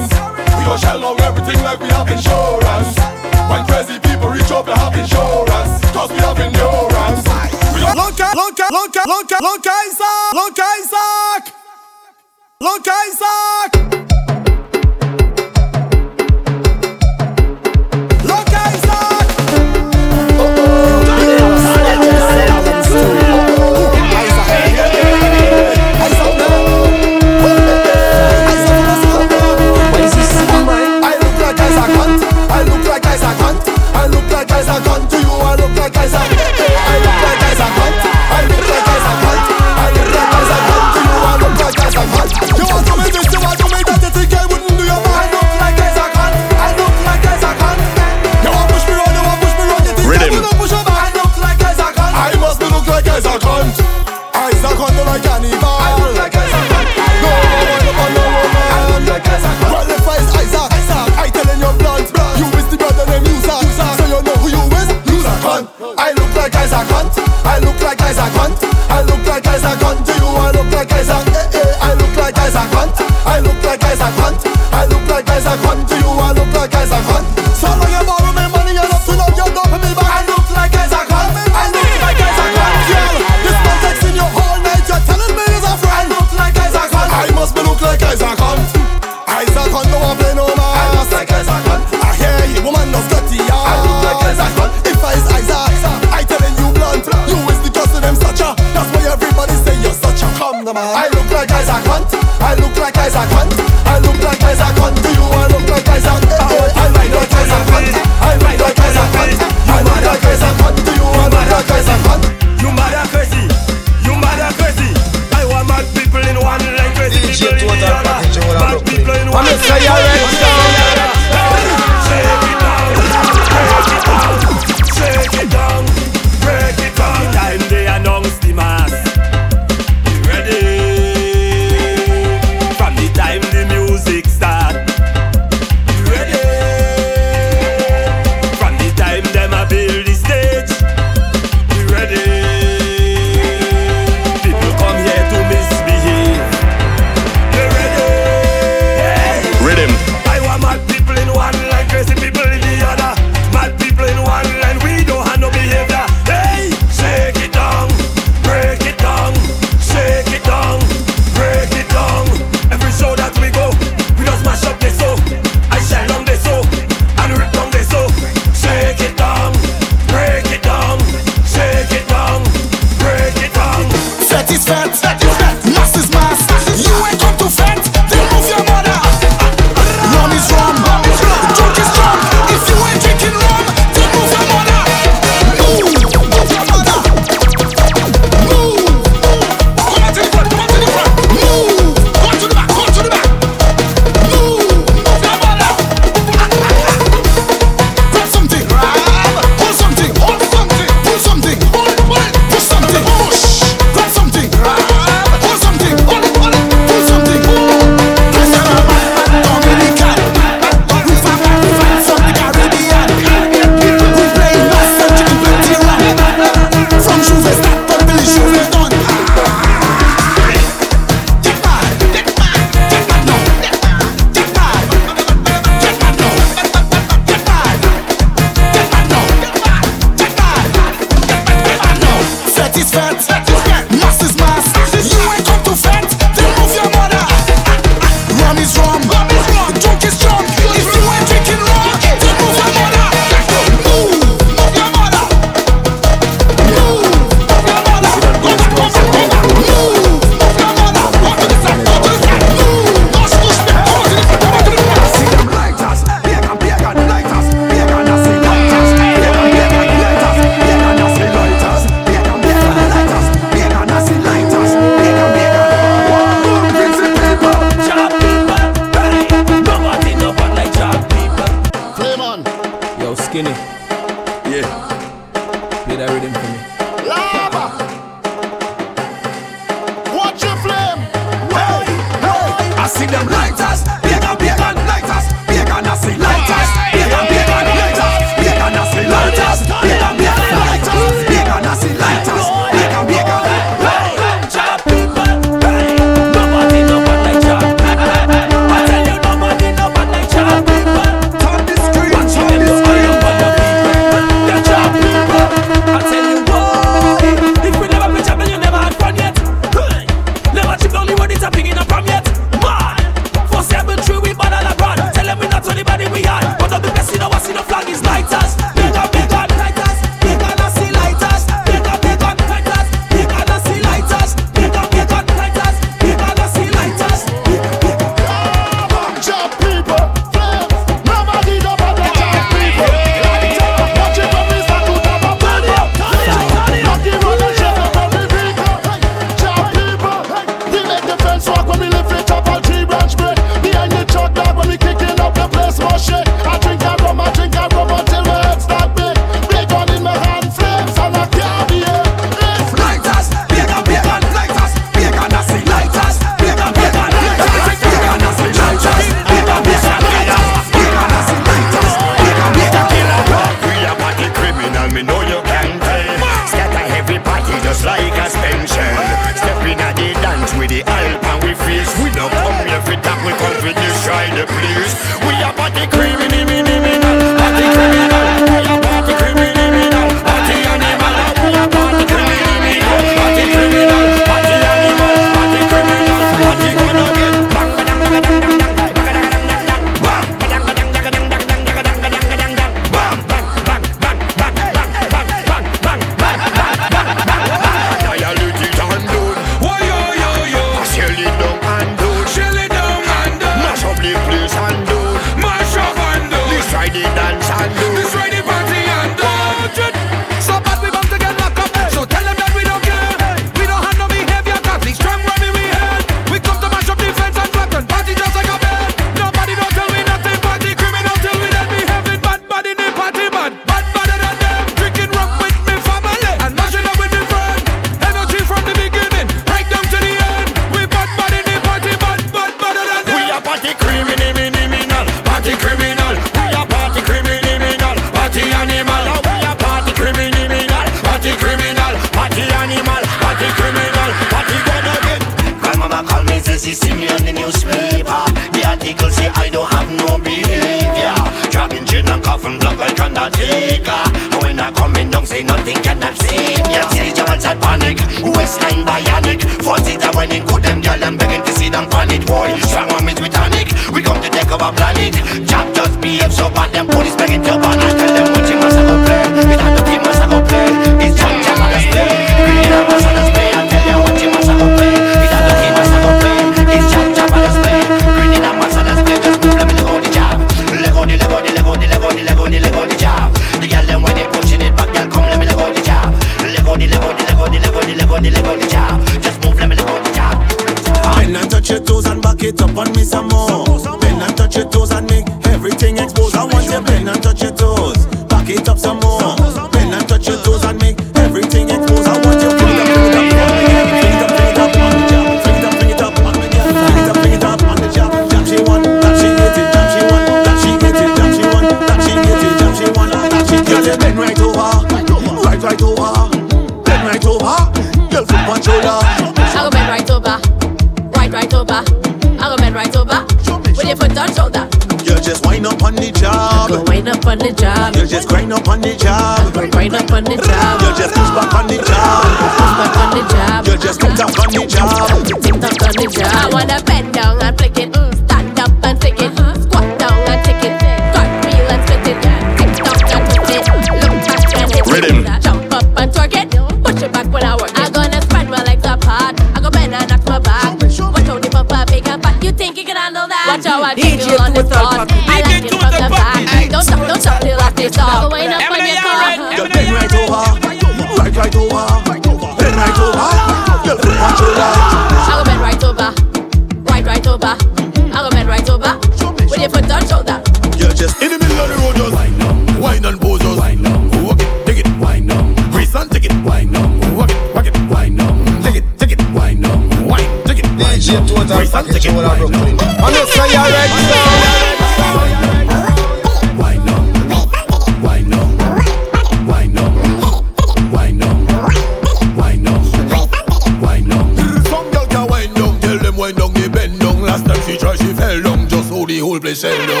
the 599.61 599.69
whole 599.69 600.00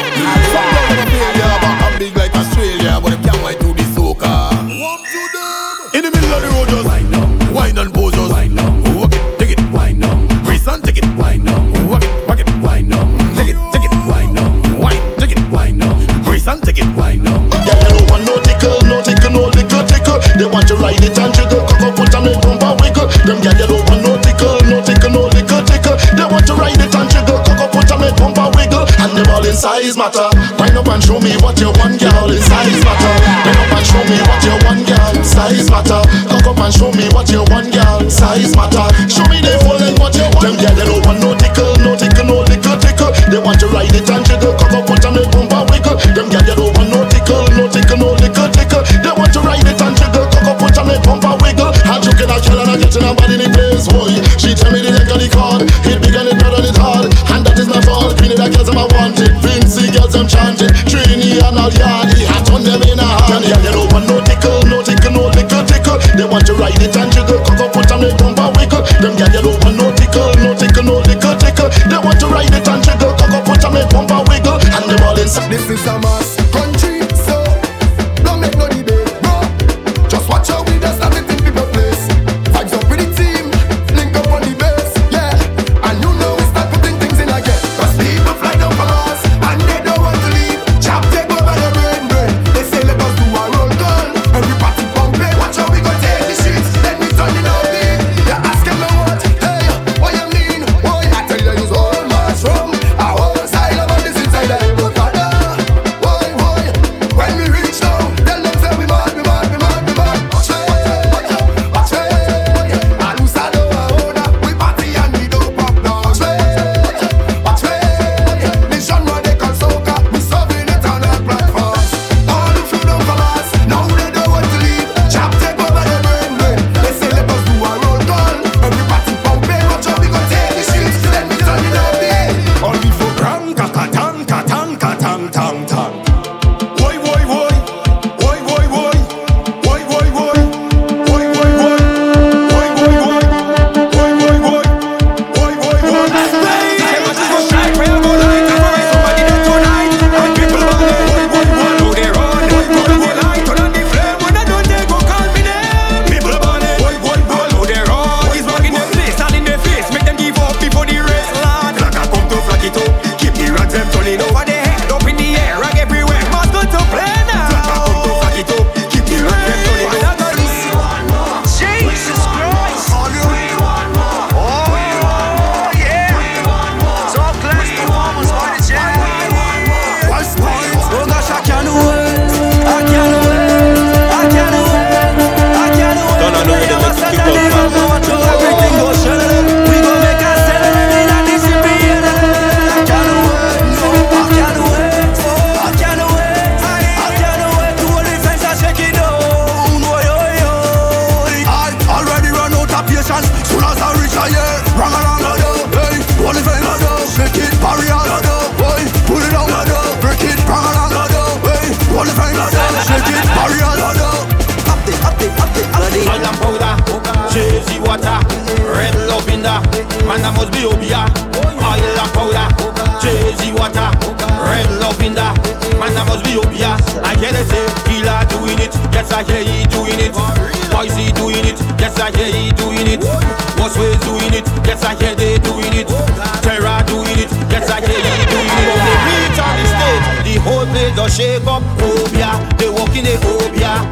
shake 241.11 241.45
up. 241.45 241.61
Oh, 241.83 242.07
obia, 242.07 242.31
they 242.57 242.69
walk 242.69 242.95
in 242.95 243.03
the 243.03 243.19
oh, 243.23 243.43
obia. 243.43 243.83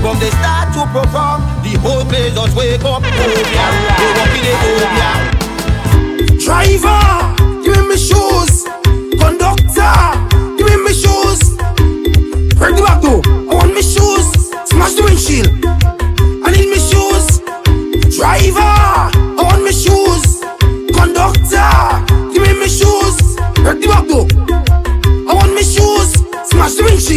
From 0.00 0.18
they 0.20 0.30
start 0.30 0.72
to 0.74 0.86
perform, 0.94 1.42
the 1.66 1.74
whole 1.82 2.04
place 2.04 2.34
just 2.34 2.56
wake 2.56 2.84
up. 2.84 3.02
Oh, 3.02 3.06
obia, 3.06 3.66
they 3.98 4.10
walk 4.18 4.34
in 4.38 4.44
the 4.46 4.54
obia. 4.86 5.12
Driver, 6.44 7.37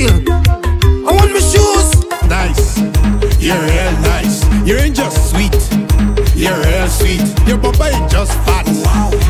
The 0.01 0.09
windshield. 0.09 0.29
I 1.05 1.11
want 1.13 1.29
my 1.29 1.37
shoes. 1.37 1.93
Nice, 2.25 2.81
you're 3.37 3.53
real 3.53 3.93
nice. 4.01 4.41
You 4.65 4.77
ain't 4.77 4.95
just 4.95 5.29
sweet, 5.29 5.53
you're 6.33 6.57
real 6.57 6.87
sweet. 6.89 7.21
Your 7.45 7.59
papa 7.61 7.93
ain't 7.93 8.09
just 8.09 8.33
fat, 8.41 8.65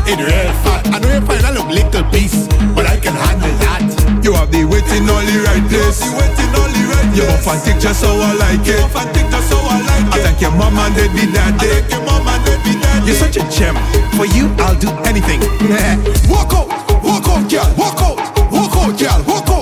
it 0.08 0.16
real 0.16 0.52
fat. 0.64 0.88
I 0.88 0.98
know 0.98 1.12
you 1.12 1.20
find 1.28 1.44
a 1.44 1.52
look 1.52 1.68
little 1.68 2.04
piece, 2.08 2.48
but 2.72 2.86
I 2.88 2.96
can 2.96 3.12
handle 3.12 3.52
that. 3.68 3.84
You 4.24 4.32
have 4.32 4.50
the 4.50 4.64
waiting 4.64 5.04
all 5.12 5.20
the 5.20 5.44
right 5.44 5.60
place. 5.68 6.00
You 6.00 6.16
waiting 6.16 6.52
all 6.56 6.64
the 6.64 6.82
right 6.88 7.08
You 7.20 7.26
buff 7.28 7.52
and 7.52 7.60
thick 7.60 7.76
just 7.76 8.04
how 8.04 8.16
I 8.16 8.32
like 8.40 8.64
it. 8.64 8.80
Buff 8.80 8.96
and 8.96 9.10
thick 9.12 9.28
just 9.28 9.52
how 9.52 9.60
I 9.60 9.76
like 9.76 10.08
it. 10.08 10.14
I 10.14 10.24
thank 10.24 10.40
your 10.40 10.52
mom 10.56 10.78
and 10.78 10.94
dad 10.96 11.12
be 11.12 11.28
that 11.36 11.60
day. 11.60 11.68
I 11.68 11.84
thank 11.84 11.92
your 11.92 12.04
mom 12.08 12.24
and 12.24 12.40
dad 12.48 12.60
be 12.64 12.72
that 12.80 13.04
You're 13.04 13.20
such 13.20 13.36
a 13.36 13.44
gem. 13.52 13.76
For 14.16 14.24
you, 14.24 14.48
I'll 14.64 14.78
do 14.80 14.88
anything. 15.04 15.44
walk 16.32 16.56
out, 16.56 16.72
walk 17.04 17.28
out, 17.28 17.44
girl, 17.50 17.68
walk 17.76 18.00
out, 18.00 18.16
walk 18.48 18.72
out, 18.72 18.96
girl, 18.96 19.20
walk 19.28 19.48
out, 19.52 19.61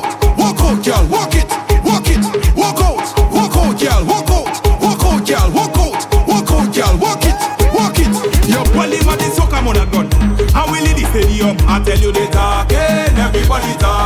out, 0.70 0.84
girl, 0.84 1.06
walk 1.08 1.34
it, 1.34 1.48
walk 1.84 2.06
it, 2.06 2.22
walk 2.54 2.80
out, 2.80 3.06
walk 3.32 3.56
out, 3.56 3.80
girl, 3.80 4.04
walk 4.06 4.30
out, 4.30 4.80
walk 4.80 5.04
out, 5.04 5.26
girl, 5.26 5.50
walk 5.50 5.76
out, 5.76 6.28
walk 6.28 6.50
out, 6.50 6.74
girl, 6.74 6.98
walk 6.98 7.24
it, 7.24 7.38
walk 7.74 7.98
it. 7.98 8.48
Your 8.48 8.64
body 8.74 9.04
man 9.04 9.20
is 9.20 9.34
so 9.34 9.46
come 9.46 9.68
on 9.68 9.76
a 9.76 9.86
gun. 9.86 10.10
How 10.52 10.70
will 10.70 10.84
it 10.84 10.96
the 10.96 11.06
stadium? 11.10 11.56
I 11.68 11.82
tell 11.84 11.98
you 11.98 12.12
they 12.12 12.26
talking, 12.28 12.76
eh? 12.76 13.26
everybody 13.26 13.72
talking. 13.78 13.99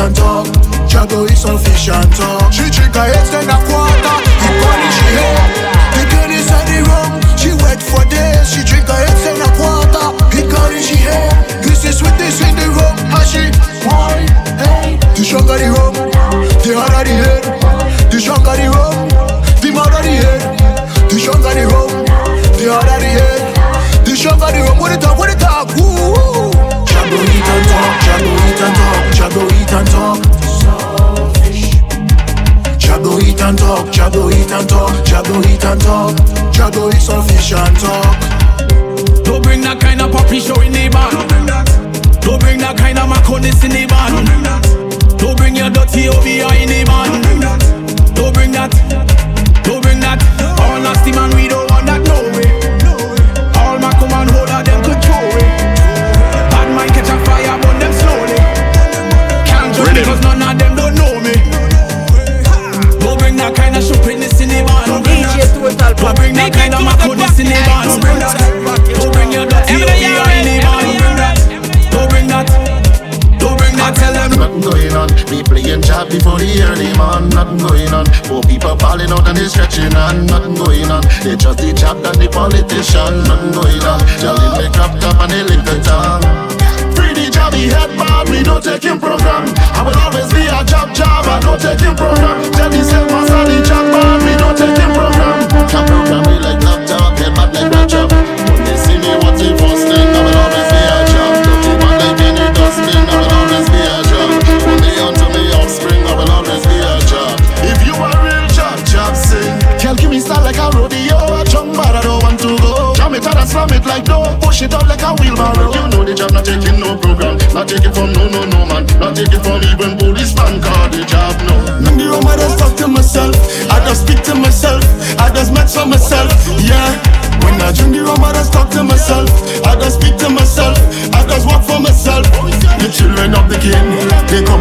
And 0.00 0.16
talk. 0.16 0.46
Jabbo 0.88 1.28
eat 1.28 1.36
some 1.36 1.58
fish 1.58 1.88
and 1.88 2.10
talk. 2.16 2.52
She 2.52 2.64
drink 2.72 2.96
a 2.96 3.04
and 3.04 3.50
a 3.52 3.58
quarter, 3.68 4.16
he 4.40 4.48
punish 4.60 4.96
she 4.96 5.08
head. 5.20 5.48
The 5.94 6.02
girl 6.08 6.30
is 6.32 6.48
at 6.48 6.64
the 6.64 6.78
rum, 6.88 7.10
she 7.36 7.50
wet 7.60 7.80
for 7.84 8.04
days. 8.08 8.48
She 8.48 8.64
drink 8.64 8.88
a 8.88 8.96
and 8.96 9.44
a 9.44 9.48
quarter, 9.60 10.06
he 10.32 10.42
punish 10.48 10.88
she 10.88 10.96
head. 11.04 11.62
This 11.62 11.84
is 11.84 11.98
sweetness 12.00 12.40
in 12.40 12.56
the 12.56 12.66
rum, 12.72 12.96
and 13.12 13.26
she 13.28 13.44
why? 13.84 14.24
Hey, 14.56 14.96
the 15.16 15.22
stronger 15.22 15.58
the 15.60 15.68
rum, 15.68 15.94
the 16.64 16.70
harder 16.80 17.04
the 17.04 17.14
head. 17.20 17.44
The 18.10 18.18
stronger 18.18 18.56
the 18.56 18.66
rum, 18.72 18.96
the 19.60 19.68
madder 19.70 20.02
the 20.02 20.14
head. 20.16 20.42
The 21.10 21.16
stronger 21.20 21.52
the 21.52 21.64
rum, 21.68 21.90
the 22.56 22.64
harder 22.72 22.98
the 23.04 23.10
head. 23.20 23.40
The 24.06 24.16
stronger 24.16 24.48
the 24.48 24.60
rum, 24.64 24.78
what 24.78 24.92
it 24.92 25.00
talk, 25.00 25.18
what 25.18 25.30
it 25.30 25.38
talk, 25.38 25.68
woo. 25.76 26.19
Jabbo 27.10 27.26
eat 27.26 27.42
and 27.42 27.66
talk, 27.66 27.98
Jabbo 28.06 28.30
eat 28.46 28.62
and 28.62 28.76
talk, 28.76 29.04
Jabbo 29.18 29.42
eat 29.50 29.72
and 29.72 29.88
talk. 29.88 30.20
Jabbo 32.78 33.20
eat 33.20 33.40
and 33.40 33.58
talk, 33.58 33.86
Jabbo 33.88 34.30
eat 34.30 34.52
and 34.52 34.68
talk, 34.68 34.94
Jabbo 35.04 35.44
eat 35.44 35.64
and 35.64 35.80
talk. 35.80 36.14
Jabbo 36.54 36.94
eat 36.94 37.02
some 37.02 37.26
fish 37.26 37.52
and 37.52 37.76
talk. 37.80 39.24
Don't 39.24 39.42
bring 39.42 39.60
that 39.62 39.80
kind 39.80 40.00
of 40.00 40.12
puppy 40.12 40.38
show 40.38 40.60
in 40.60 40.70
the 40.70 40.88
band. 40.88 41.10
Don't 41.10 41.26
bring 41.28 41.46
that. 41.46 41.66
Don't 42.22 42.38
bring 42.38 42.58
that 42.58 42.78
kind 42.78 42.98
of 42.98 43.08
maconis 43.10 43.64
in 43.64 43.72
the 43.72 43.86
band. 43.86 44.14
Don't 44.14 44.26
bring 44.26 44.42
that. 44.44 44.62
Don't 45.18 45.36
bring 45.36 45.56
your 45.56 45.70
dirty 45.70 46.06
OBI 46.06 46.62
in 46.62 46.68
the 46.68 46.84
band. 46.86 47.10
Don't 47.10 47.22
bring 47.22 47.40
that. 47.42 47.58
Don't 48.14 48.32
bring 48.32 48.52
that. 48.52 48.70
Don't 49.64 49.82
bring 49.82 49.98
that. 49.98 50.22
All 50.60 50.78
nasty 50.80 51.10
man, 51.10 51.34
we 51.34 51.48
don't 51.48 51.59
that. 66.00 66.06
Don't 66.06 66.16
bring 66.16 66.34
that 66.34 66.52
kind 66.52 66.74
of 66.74 66.80
maconis 66.80 67.36
in 67.36 67.46
the 67.46 67.60
band. 67.68 67.88
Don't 67.92 68.00
bring 68.00 68.18
that. 68.18 68.36
Don't 68.96 69.12
bring 69.12 69.32
your 69.32 69.46
dirty 69.46 69.84
OBI 69.84 70.32
in 70.40 70.44
the 70.48 70.56
band. 70.64 70.88
Don't 70.88 70.96
bring 70.96 71.16
that. 71.20 71.36
Don't 71.92 72.08
bring 72.08 72.26
that. 72.28 72.46
Don't 73.40 73.56
bring 73.60 73.76
that. 73.76 73.92
Tell 73.96 74.12
them. 74.12 74.30
Nothing 74.40 74.64
going 74.64 74.94
on. 74.96 75.08
Me 75.28 75.42
playing 75.44 75.82
jab 75.82 76.08
before 76.08 76.40
the 76.40 76.48
early 76.64 76.88
man. 76.96 77.28
Nothing 77.30 77.60
going 77.60 77.92
on. 77.92 78.06
Four 78.24 78.42
people 78.48 78.76
falling 78.80 79.12
out 79.12 79.28
and 79.28 79.36
they 79.36 79.48
stretching 79.48 79.92
on. 79.94 80.26
Nothing 80.26 80.56
going 80.56 80.88
on. 80.90 81.04
They 81.20 81.36
just 81.36 81.60
the 81.60 81.72
job 81.76 82.00
and 82.00 82.16
the 82.16 82.28
politician. 82.32 83.24
Nothing 83.28 83.52
going 83.52 83.84
on. 83.84 84.00
Jelly 84.20 84.48
make 84.56 84.76
up 84.80 84.96
top 85.00 85.20
and 85.20 85.30
they 85.32 85.44
link 85.44 85.64
the 85.68 85.76
tongue. 85.84 86.24
Free 86.96 87.12
the 87.12 87.30
job, 87.30 87.52
he 87.54 87.68
head 87.68 87.92
bar, 87.96 88.24
we 88.28 88.42
don't 88.42 88.62
take 88.62 88.82
him 88.82 88.98
program. 88.98 89.46
I 89.76 89.84
will 89.84 89.96
always 90.00 90.28
be 90.32 90.48
a 90.48 90.60
jab 90.64 90.92
jab, 90.94 91.24
I 91.28 91.38
don't 91.40 91.60
take 91.60 91.80
him 91.80 91.94
program. 91.94 92.40
Jelly 92.56 92.82
say 92.82 93.04
master 93.06 93.44
the 93.46 93.56
job 93.62 93.84
bar, 93.92 94.18
we 94.24 94.32
don't 94.36 94.56
take 94.56 94.76
him 94.76 94.90
program. 94.92 95.19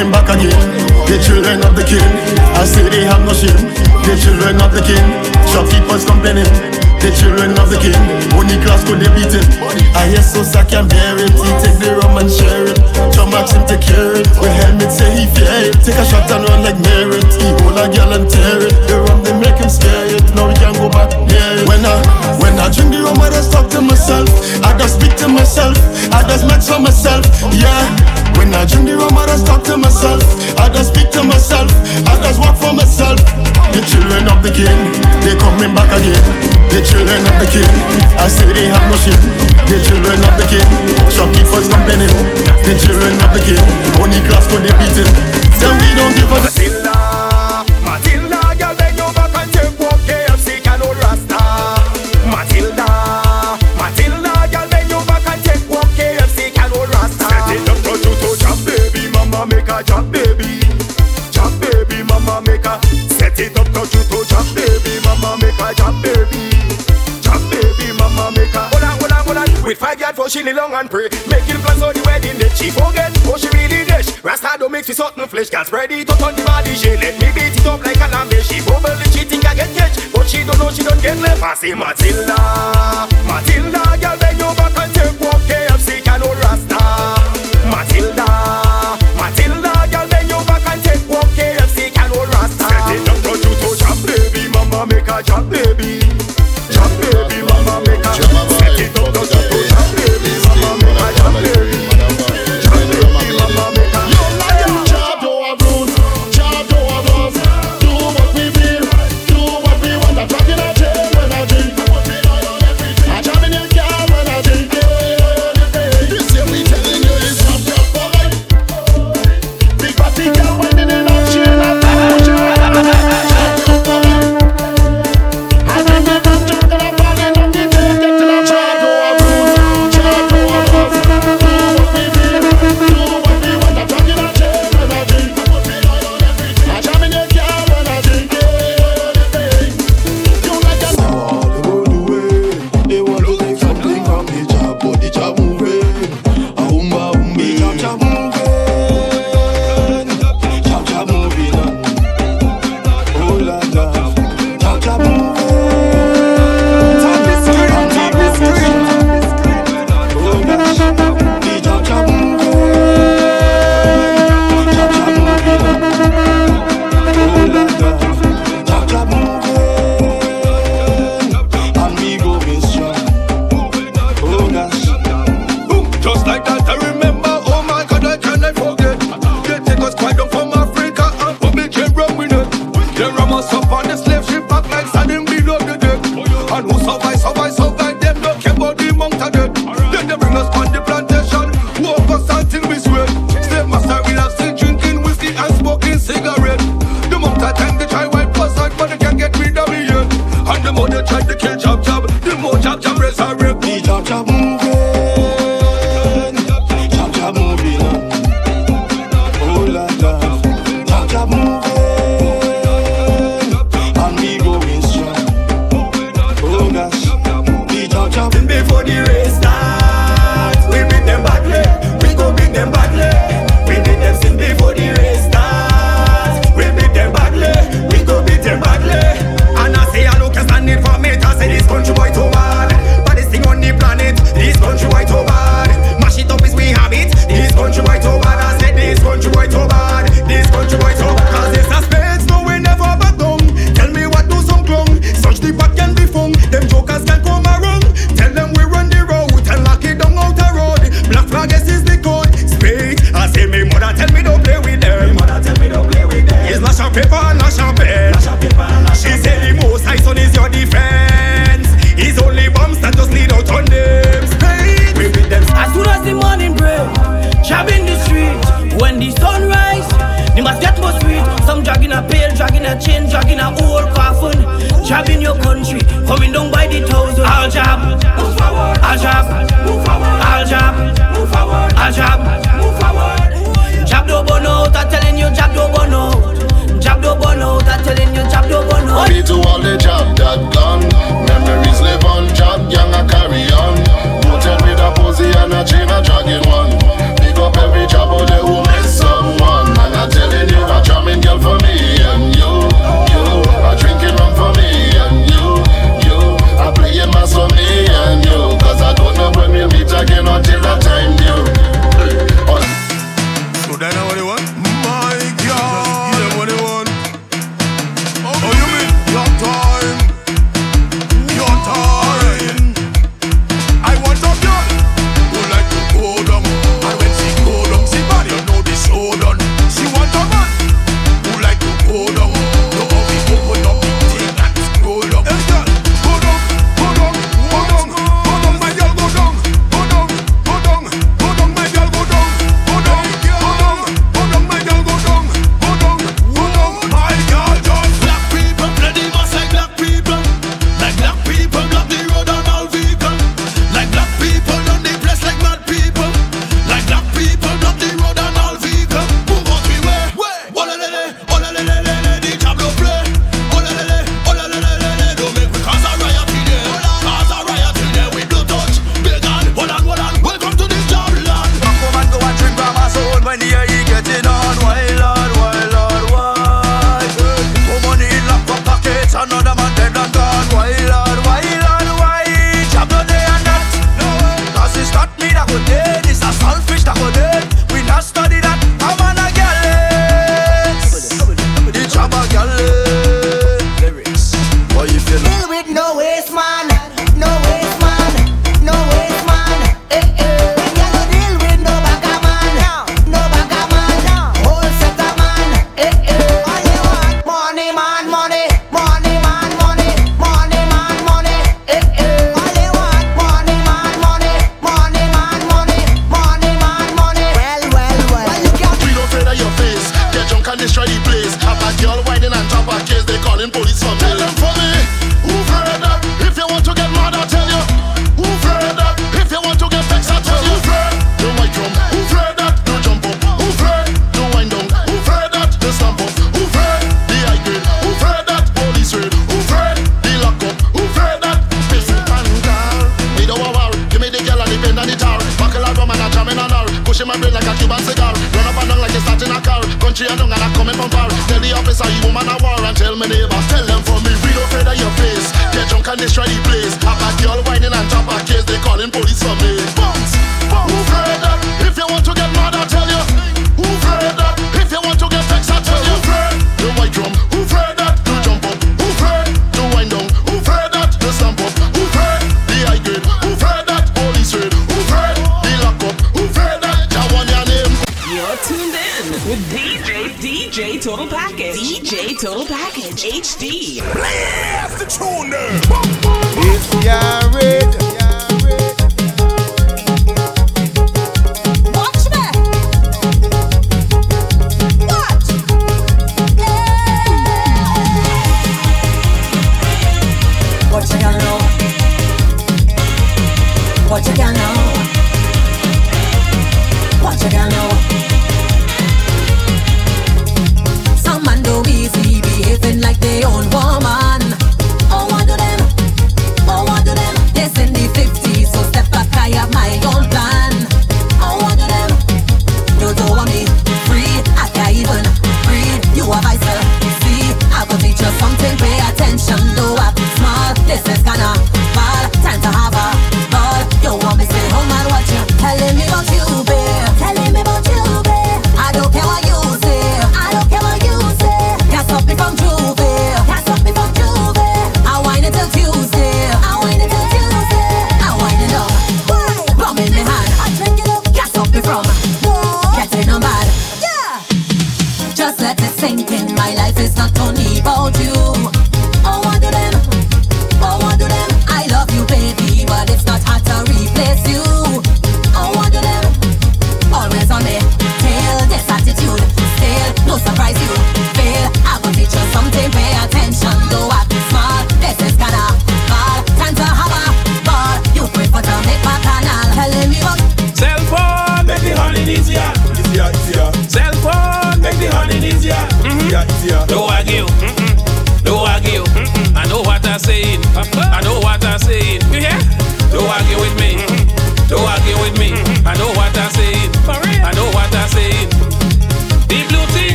coming 0.00 0.12
back 0.12 0.28
again. 0.32 0.56
The 1.04 1.20
children 1.20 1.60
of 1.60 1.76
the 1.76 1.84
king, 1.84 2.00
I 2.56 2.64
say 2.64 2.88
they 2.88 3.04
have 3.04 3.20
no 3.20 3.36
shame. 3.36 3.68
The 4.08 4.16
children 4.16 4.56
of 4.56 4.72
the 4.72 4.80
king, 4.80 5.04
shopkeepers 5.52 6.08
complaining. 6.08 6.48
The 7.04 7.12
children 7.16 7.52
of 7.60 7.68
the 7.68 7.76
king, 7.76 7.96
only 8.36 8.56
class 8.64 8.80
could 8.84 9.00
they 9.00 9.12
beat 9.12 9.32
him. 9.32 9.44
I 9.96 10.08
hear 10.08 10.24
so 10.24 10.40
I 10.56 10.64
can 10.64 10.88
bear 10.88 11.16
it, 11.20 11.32
he 11.32 11.50
take 11.60 11.76
the 11.80 12.00
rum 12.00 12.16
and 12.16 12.32
share 12.32 12.64
it. 12.64 12.80
John 13.12 13.28
take 13.68 13.80
care 13.80 14.16
it, 14.16 14.28
with 14.40 14.52
helmet 14.64 14.92
say 14.92 15.08
he 15.16 15.24
fear 15.36 15.68
it. 15.68 15.76
Take 15.84 16.00
a 16.00 16.04
shot 16.08 16.28
and 16.32 16.48
run 16.48 16.64
like 16.64 16.80
merit, 16.80 17.24
he 17.36 17.48
hold 17.60 17.76
a 17.76 17.88
girl 17.88 18.12
and 18.16 18.28
tear 18.28 18.60
it. 18.60 18.72
The 18.88 19.04
rum 19.04 19.24
they 19.24 19.36
make 19.36 19.56
him 19.60 19.68
scare 19.68 20.12
it, 20.12 20.24
now 20.36 20.48
we 20.48 20.54
can 20.56 20.76
go 20.76 20.88
back 20.88 21.12
near 21.28 21.60
it. 21.60 21.68
When 21.68 21.84
I, 21.84 21.96
when 22.40 22.56
I 22.56 22.72
drink 22.72 22.92
the 22.92 23.04
rum 23.04 23.20
I 23.20 23.28
just 23.32 23.52
talk 23.52 23.68
to 23.76 23.80
myself, 23.80 24.28
I 24.64 24.76
just 24.76 25.00
speak 25.00 25.16
to 25.24 25.28
myself, 25.28 25.76
I 26.12 26.24
just 26.24 26.44
match 26.48 26.68
for 26.68 26.80
myself, 26.80 27.24
yeah. 27.52 28.19
When 28.40 28.56
I 28.56 28.64
drink 28.64 28.88
the 28.88 28.96
rum, 28.96 29.12
I 29.20 29.28
just 29.28 29.44
talk 29.44 29.60
to 29.68 29.76
myself. 29.76 30.24
I 30.56 30.72
just 30.72 30.96
speak 30.96 31.12
to 31.12 31.20
myself. 31.20 31.68
I 32.08 32.16
just 32.24 32.40
work 32.40 32.56
for 32.56 32.72
myself. 32.72 33.20
The 33.76 33.84
children 33.84 34.24
of 34.32 34.40
the 34.40 34.48
king, 34.48 34.72
they 35.20 35.36
coming 35.36 35.76
back 35.76 35.92
again. 35.92 36.24
The 36.72 36.80
children 36.80 37.20
of 37.20 37.36
the 37.36 37.44
king, 37.52 37.68
I 38.16 38.32
say 38.32 38.48
they 38.48 38.72
have 38.72 38.80
no 38.88 38.96
shame. 38.96 39.20
The 39.68 39.76
children 39.84 40.24
of 40.24 40.34
the 40.40 40.46
king, 40.48 40.64
shopkeepers 41.12 41.68
complaining. 41.68 42.16
The 42.64 42.80
children 42.80 43.12
of 43.20 43.30
the 43.36 43.44
king, 43.44 43.60
only 44.00 44.24
class 44.24 44.48
for 44.48 44.56
the 44.56 44.72
beat 44.72 44.96
it. 44.96 45.10
Then 45.60 45.76
we 45.76 45.92
don't 45.92 46.16
give 46.16 46.32
a 46.32 46.40
she 70.30 70.42
kneel 70.44 70.54
long 70.54 70.72
and 70.74 70.88
pray. 70.88 71.08
Making 71.26 71.58
plans 71.66 71.82
for 71.82 71.92
the 71.92 72.02
wedding 72.06 72.38
day. 72.38 72.48
She 72.54 72.70
forget 72.70 73.10
oh 73.26 73.36
she 73.36 73.48
really 73.50 73.84
dish. 73.84 74.22
Rasta 74.22 74.56
don't 74.58 74.70
mix 74.70 74.88
with 74.88 74.96
something 74.96 75.26
flesh. 75.26 75.50
Girl 75.50 75.64
spread 75.64 75.90
it 75.90 76.08
out 76.08 76.22
on 76.22 76.34
the 76.36 76.44
body. 76.44 76.74
She 76.74 76.90
let 76.96 77.18
me 77.18 77.28
beat 77.34 77.58
it 77.58 77.66
up 77.66 77.84
like 77.84 77.96
a 77.96 78.08
lamb. 78.08 78.30
She 78.30 78.62
probably 78.62 79.04
she 79.10 79.24
think 79.26 79.44
I 79.44 79.54
get 79.54 79.74
catch, 79.76 80.12
but 80.12 80.28
she 80.28 80.44
don't 80.44 80.58
know 80.58 80.70
she 80.70 80.82
don't 80.84 81.02
get 81.02 81.18
left. 81.18 81.42
I 81.42 81.54
say 81.54 81.74
Matilda. 81.74 82.79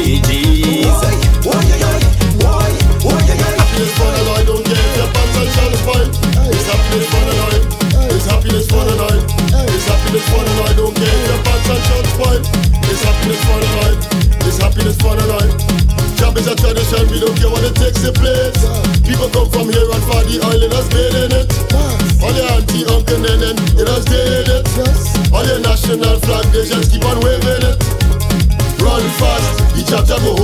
stages. 0.00 0.86
Why, 1.44 1.60
why, 1.60 2.00
why, 2.40 2.72
why, 3.04 3.20
Happiness 3.60 3.92
for 3.96 4.10
the 4.10 4.22
night. 4.28 4.48
It's 6.50 6.66
happiness 6.66 7.06
for 7.10 7.24
the 7.24 7.34
night. 7.40 7.64
It's 8.12 8.26
happiness 8.26 8.66
for 8.68 8.84
the 8.84 8.94
night. 8.96 9.24
It's 9.70 9.86
happiness 9.86 10.26
for 10.28 10.42
the 10.44 10.54
night. 10.56 10.82
It's 12.88 13.02
happiness 13.04 13.44
for 13.44 13.60
the 13.60 13.70
night. 13.76 14.00
It's 14.46 14.58
happiness 14.58 14.96
for 14.98 15.14
the 15.16 15.26
night. 15.26 15.60
The 26.50 26.66
just 26.68 26.92
keep 26.92 27.04
on. 27.04 27.09
Jaja 29.90 30.18
go 30.22 30.39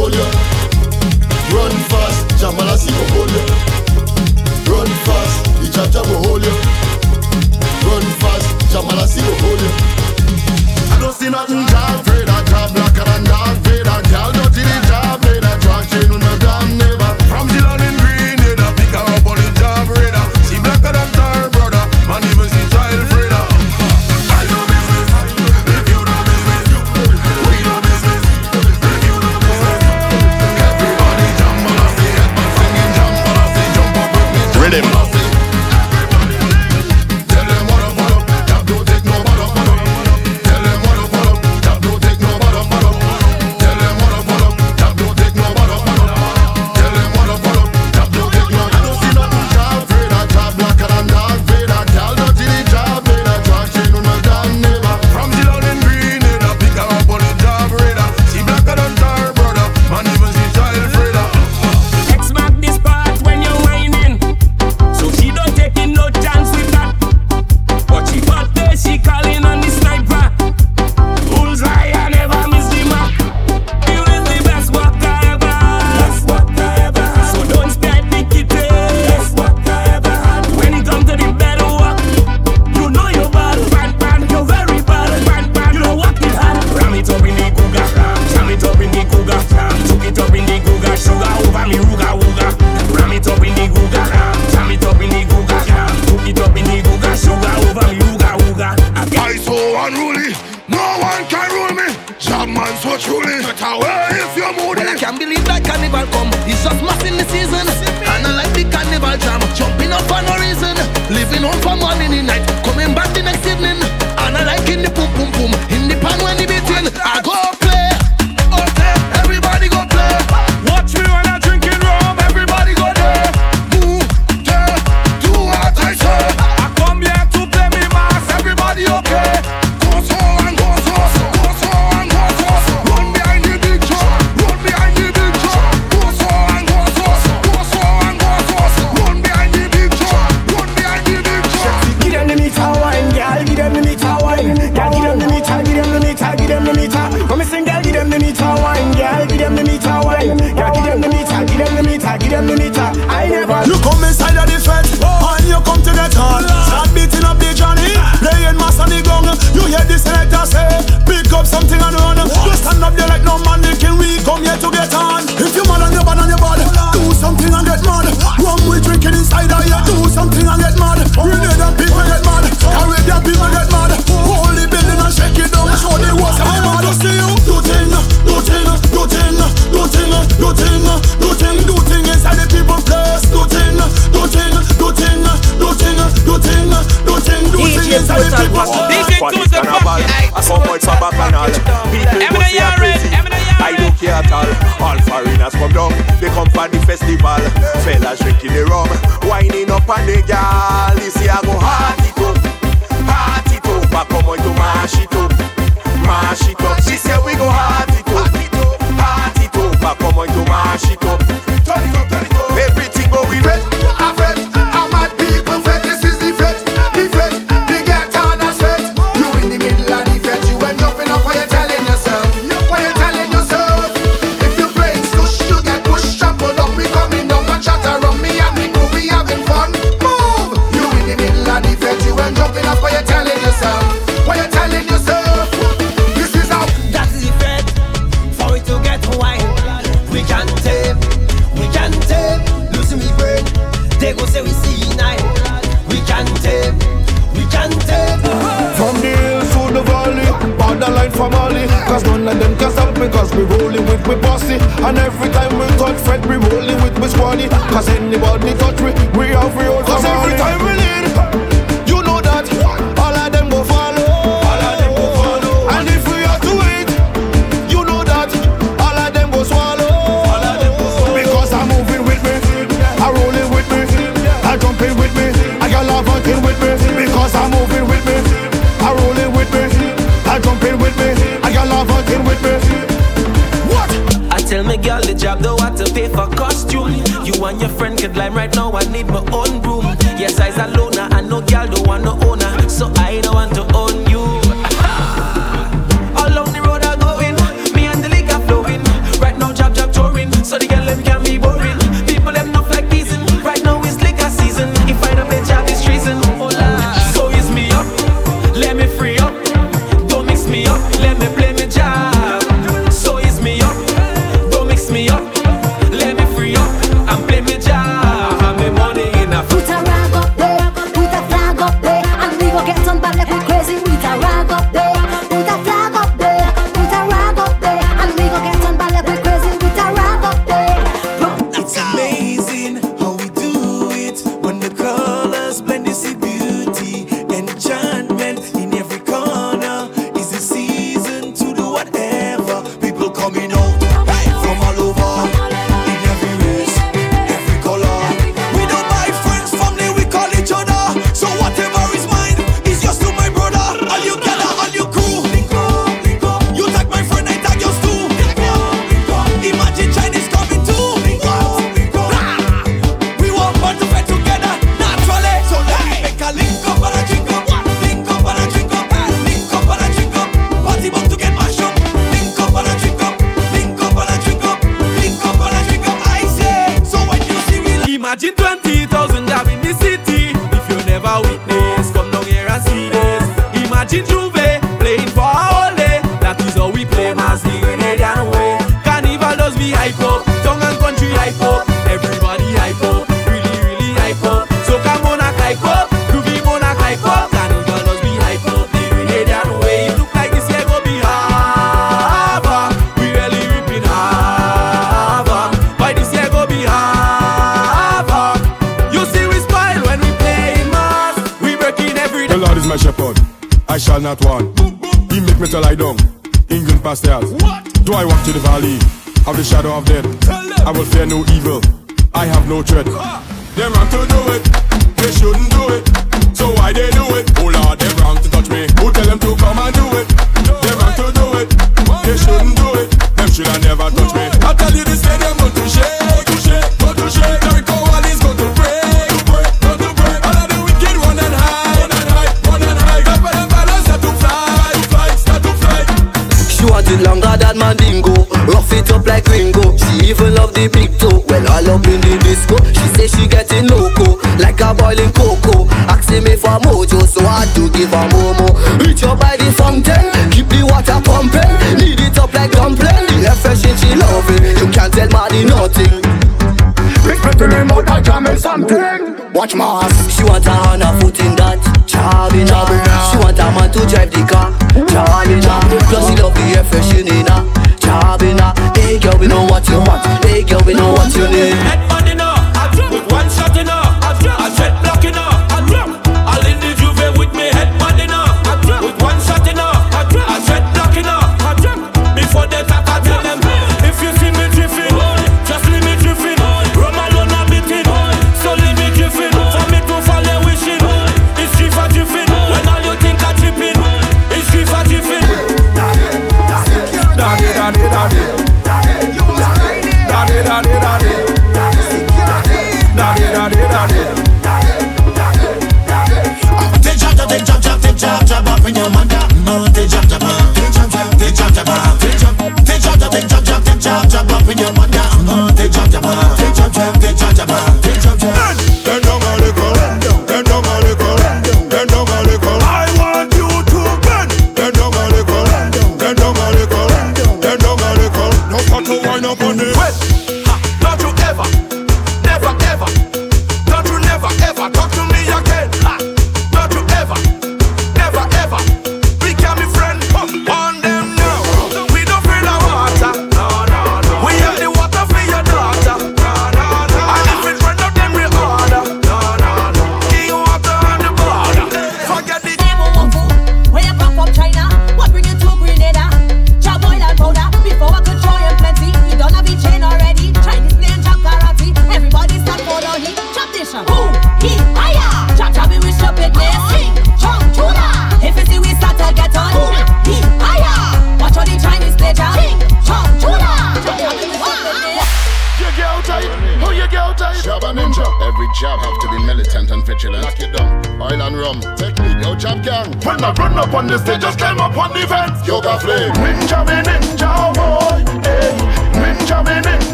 something. 468.57 469.33
Watch 469.33 469.55
my 469.55 469.85
ass. 469.85 470.16
She 470.16 470.24
want 470.24 470.47
a 470.47 470.51
hand 470.51 470.83
a 470.83 470.99
foot 471.01 471.19
in 471.20 471.37
that. 471.37 471.61
Charlie, 471.87 472.45
Charlie. 472.45 472.81
She 473.11 473.16
want 473.20 473.39
a 473.39 473.47
man 473.53 473.70
to 473.73 473.81
drive 473.87 474.11
the 474.11 474.23
car. 474.24 474.53
Charlie, 474.89 475.41
Charlie. 475.41 475.78
Plus 475.89 476.09
she 476.09 476.16
love 476.23 476.35
the 476.35 476.45
air 476.57 476.65
fresh 476.65 476.95
in 476.95 477.07
her. 477.28 477.43
Charlie, 477.78 478.33
Hey 478.81 478.99
girl, 478.99 479.19
we 479.19 479.27
know 479.27 479.45
what 479.45 479.69
you 479.69 479.78
want. 479.78 480.07
Hey 480.24 480.43
girl, 480.43 480.62
we 480.66 480.74
know 480.74 480.93
what 480.93 481.15
you 481.15 481.28
need. 481.28 481.95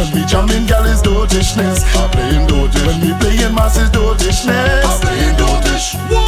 When 0.00 0.14
we 0.14 0.24
jamming, 0.24 0.64
girl, 0.64 0.86
it's 0.86 1.02
dotishness. 1.02 1.84
I'm 1.94 2.08
playing 2.08 2.48
dotish. 2.48 2.86
When 2.86 3.00
we 3.02 3.12
playing 3.20 3.52
mas, 3.52 3.76
is 3.76 3.90
dotishness. 3.90 4.82
I'm 4.82 4.98
playing 4.98 5.36
dotish. 5.36 6.19